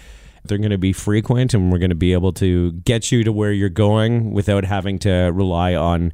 they're 0.44 0.58
gonna 0.58 0.78
be 0.78 0.92
frequent 0.92 1.52
and 1.54 1.70
we're 1.70 1.78
gonna 1.78 1.94
be 1.94 2.12
able 2.14 2.32
to 2.34 2.72
get 2.72 3.10
you 3.12 3.24
to 3.24 3.32
where 3.32 3.52
you're 3.52 3.68
going 3.68 4.32
without 4.32 4.64
having 4.64 4.98
to 5.00 5.10
rely 5.34 5.74
on 5.74 6.12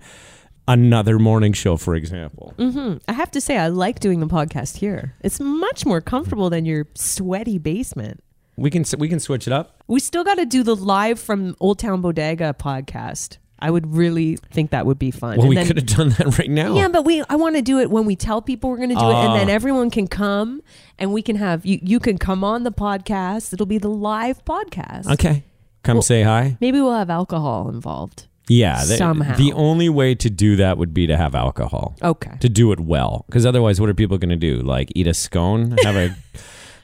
another 0.68 1.18
morning 1.18 1.52
show 1.52 1.76
for 1.76 1.94
example 1.94 2.52
Mm. 2.58 3.00
I 3.06 3.12
have 3.12 3.30
to 3.32 3.40
say, 3.40 3.56
I 3.56 3.68
like 3.68 4.00
doing 4.00 4.20
the 4.20 4.26
podcast 4.26 4.78
here. 4.78 5.14
It's 5.22 5.38
much 5.38 5.86
more 5.86 6.00
comfortable 6.00 6.50
than 6.50 6.64
your 6.64 6.86
sweaty 6.94 7.58
basement. 7.58 8.20
we 8.56 8.70
can 8.70 8.84
we 8.98 9.08
can 9.08 9.20
switch 9.20 9.46
it 9.46 9.52
up 9.52 9.82
We 9.86 10.00
still 10.00 10.24
got 10.24 10.36
to 10.38 10.46
do 10.46 10.62
the 10.64 10.74
live 10.74 11.20
from 11.20 11.54
Old 11.60 11.78
Town 11.78 12.00
Bodega 12.00 12.54
podcast. 12.58 13.36
I 13.58 13.70
would 13.70 13.94
really 13.94 14.36
think 14.50 14.70
that 14.70 14.84
would 14.86 14.98
be 14.98 15.10
fun. 15.10 15.36
well 15.38 15.40
And 15.46 15.48
we 15.48 15.54
then- 15.56 15.66
could 15.66 15.76
have 15.78 15.86
done 15.86 16.08
that 16.10 16.38
right 16.38 16.50
now 16.50 16.74
Yeah, 16.74 16.88
but 16.88 17.04
we 17.04 17.22
I 17.28 17.36
want 17.36 17.56
to 17.56 17.62
do 17.62 17.78
it 17.80 17.90
when 17.90 18.04
we 18.04 18.14
tell 18.16 18.42
people 18.42 18.70
we're 18.70 18.76
going 18.76 18.90
to 18.90 18.94
do 18.96 19.10
it 19.10 19.14
and 19.14 19.34
then 19.40 19.48
Ah. 19.48 19.52
everyone 19.52 19.90
can 19.90 20.06
come 20.08 20.60
and 20.98 21.12
we 21.12 21.22
can 21.22 21.36
have 21.36 21.64
you 21.64 21.78
you 21.82 21.98
can 22.00 22.18
come 22.18 22.44
on 22.44 22.64
the 22.64 22.72
podcast. 22.72 23.52
It'll 23.52 23.66
be 23.66 23.78
the 23.78 23.88
live 23.90 24.44
podcast. 24.44 25.06
okay 25.10 25.44
come 25.82 25.96
Well- 25.96 26.02
say 26.02 26.22
hi 26.22 26.56
Maybe 26.60 26.80
we'll 26.80 26.94
have 26.94 27.10
alcohol 27.10 27.68
involved. 27.70 28.26
yeah 28.48 28.84
the, 28.84 28.96
Somehow. 28.96 29.36
the 29.36 29.52
only 29.54 29.88
way 29.88 30.14
to 30.14 30.28
do 30.30 30.56
that 30.56 30.78
would 30.78 30.92
be 30.94 31.06
to 31.06 31.16
have 31.16 31.34
alcohol 31.34 31.96
Okay. 32.02 32.36
to 32.40 32.48
do 32.48 32.70
it 32.72 32.80
well 32.80 33.24
because 33.26 33.44
otherwise 33.46 33.80
what 33.80 33.88
are 33.88 33.94
people 33.94 34.18
going 34.18 34.30
to 34.40 34.44
do 34.50 34.58
like 34.60 34.90
eat 34.94 35.06
a 35.06 35.14
scone 35.14 35.74
have 35.82 35.96
a 35.96 36.14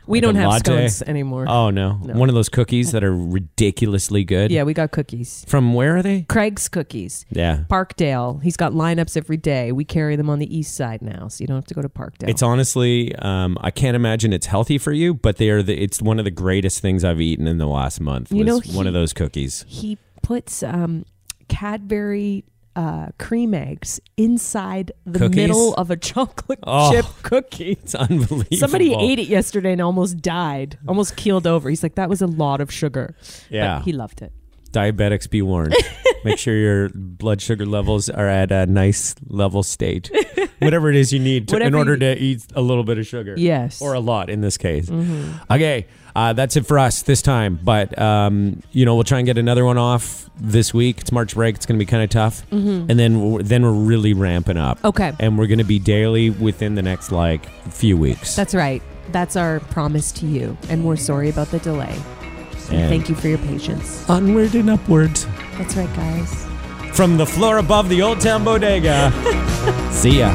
We 0.07 0.19
Like 0.19 0.23
don't 0.25 0.35
have 0.37 0.49
latte? 0.51 0.89
scones 0.89 1.03
anymore. 1.03 1.47
oh 1.49 1.71
no. 1.71 1.99
No. 2.03 2.15
one 2.15 2.29
of 2.29 2.35
those 2.35 2.49
cookies 2.49 2.93
that 2.93 3.05
are 3.05 3.15
ridiculously 3.15 4.25
good 4.25 4.51
yeah, 4.51 4.65
we 4.65 4.75
got 4.75 4.91
cookies. 4.91 5.45
from 5.49 5.75
where 5.75 5.97
are 5.97 6.03
they 6.03 6.23
Craig's 6.23 6.69
cookies. 6.69 7.25
yeah 7.31 7.65
Parkdale. 7.69 8.43
He's 8.43 8.57
got 8.57 8.73
lineups 8.73 9.17
every 9.17 9.37
day. 9.37 9.71
We 9.73 9.85
carry 9.85 10.17
them 10.17 10.29
on 10.29 10.39
the 10.39 10.57
east 10.57 10.75
side 10.75 11.03
now, 11.03 11.29
so 11.29 11.43
you 11.43 11.47
don't 11.47 11.57
have 11.57 11.67
to 11.67 11.75
go 11.75 11.83
to 11.83 11.89
Parkdale. 11.89 12.29
It's 12.29 12.43
honestly, 12.43 13.15
um, 13.17 13.57
I 13.61 13.71
can't 13.71 13.95
imagine 13.95 14.33
it's 14.33 14.47
healthy 14.47 14.79
for 14.79 14.93
you, 14.93 15.15
but 15.15 15.37
they 15.37 15.51
are. 15.51 15.63
The, 15.63 15.81
it's 15.81 16.03
one 16.03 16.19
of 16.19 16.25
the 16.25 16.31
greatest 16.31 16.81
things 16.81 17.05
I've 17.05 17.21
eaten 17.21 17.47
in 17.47 17.59
the 17.59 17.67
last 17.67 18.01
month. 18.01 18.33
You 18.33 18.45
know, 18.45 18.61
one 18.73 18.87
of 18.87 18.93
those 18.95 19.13
cookies. 19.13 19.65
he 19.69 19.99
puts 20.23 20.63
um, 20.63 21.05
Cadbury 21.49 22.45
uh, 22.77 23.09
cream 23.19 23.55
eggs 23.55 24.01
inside 24.17 24.93
the 25.05 25.19
Cookies? 25.19 25.37
middle 25.37 25.75
of 25.75 25.91
a 25.91 25.97
chocolate 26.11 26.59
Oh. 26.65 26.91
chip 26.93 27.07
cookie. 27.23 27.73
It's 27.73 27.95
unbelievable. 27.95 28.57
Somebody 28.57 28.95
ate 28.95 29.19
it 29.19 29.29
yesterday 29.29 29.73
and 29.73 29.81
almost 29.81 30.19
died, 30.23 30.79
almost 30.89 31.17
keeled 31.17 31.47
over. 31.47 31.69
He's 31.69 31.83
like, 31.83 31.97
that 31.97 32.09
was 32.09 32.23
a 32.23 32.27
lot 32.27 32.61
of 32.61 32.73
sugar. 32.73 33.15
Yeah, 33.51 33.79
But 33.79 33.85
he 33.85 33.93
loved 33.93 34.23
it. 34.23 34.33
Diabetics 34.73 35.29
be 35.29 35.43
warned. 35.43 35.75
Make 36.25 36.39
sure 36.39 36.55
your 36.57 36.89
blood 36.95 37.41
sugar 37.43 37.67
levels 37.67 38.09
are 38.09 38.29
at 38.29 38.53
a 38.53 38.65
nice 38.67 39.15
level 39.27 39.63
state. 39.65 40.11
Whatever 40.61 40.89
it 40.89 40.95
is 40.97 41.13
you 41.13 41.19
need 41.19 41.49
to, 41.49 41.57
in 41.57 41.63
Whatever 41.63 41.77
order 41.79 41.93
you- 41.95 41.99
to 42.15 42.19
eat 42.19 42.47
a 42.55 42.61
little 42.61 42.85
bit 42.85 42.97
of 42.99 43.07
sugar. 43.07 43.35
Yes. 43.37 43.83
Or 43.83 43.95
a 43.95 44.01
lot 44.01 44.31
in 44.31 44.41
this 44.41 44.57
case. 44.57 44.89
Mm-hmm. 44.89 45.53
Okay, 45.53 45.87
uh, 46.15 46.33
that's 46.35 46.57
it 46.57 46.65
for 46.67 46.79
us 46.79 47.03
this 47.03 47.23
time. 47.23 47.59
But 47.63 47.99
um, 47.99 48.63
you 48.71 48.85
know, 48.85 48.95
we'll 48.95 49.03
try 49.05 49.19
and 49.19 49.27
get 49.27 49.37
another 49.39 49.65
one 49.65 49.79
off 49.79 50.31
this 50.37 50.73
week. 50.73 51.01
It's 51.01 51.11
March 51.11 51.35
break. 51.35 51.57
It's 51.57 51.67
going 51.67 51.77
to 51.79 51.85
be 51.85 51.89
kind 51.91 52.05
of 52.05 52.11
tough, 52.11 52.45
and 52.53 52.89
then 52.89 53.33
we're, 53.33 53.43
then 53.43 53.63
we're 53.65 53.73
really 53.73 54.15
ramping 54.15 54.57
up. 54.57 54.79
Mm-hmm. 54.79 54.87
Okay. 54.89 55.13
and 55.19 55.37
we're 55.37 55.49
going 55.49 55.59
to 55.59 55.65
be 55.65 55.81
daily 55.81 56.31
within 56.31 56.77
the 56.77 56.83
next 56.83 57.11
like 57.11 57.47
few 57.71 57.97
weeks. 57.97 58.37
That's 58.37 58.55
right. 58.55 58.81
That's 59.11 59.35
our 59.35 59.59
promise 59.59 60.13
to 60.13 60.27
you. 60.27 60.57
And 60.69 60.85
we're 60.85 60.95
sorry 60.97 61.29
about 61.29 61.49
the 61.49 61.59
delay. 61.59 62.01
And 62.73 62.81
And- 62.81 62.89
thank 62.91 63.09
you 63.09 63.15
for 63.15 63.29
your 63.29 63.39
patience. 63.39 64.05
onward 64.09 64.55
and 64.55 64.71
upward. 64.71 65.15
That's 65.59 65.77
right, 65.77 65.93
guys. 65.95 66.47
from 66.93 67.17
the 67.17 67.25
floor 67.27 67.57
above 67.59 67.89
the 67.89 68.03
Old 68.03 68.21
Town 68.21 68.45
Bodega. 68.45 69.13
See 69.91 70.19
ya. 70.21 70.29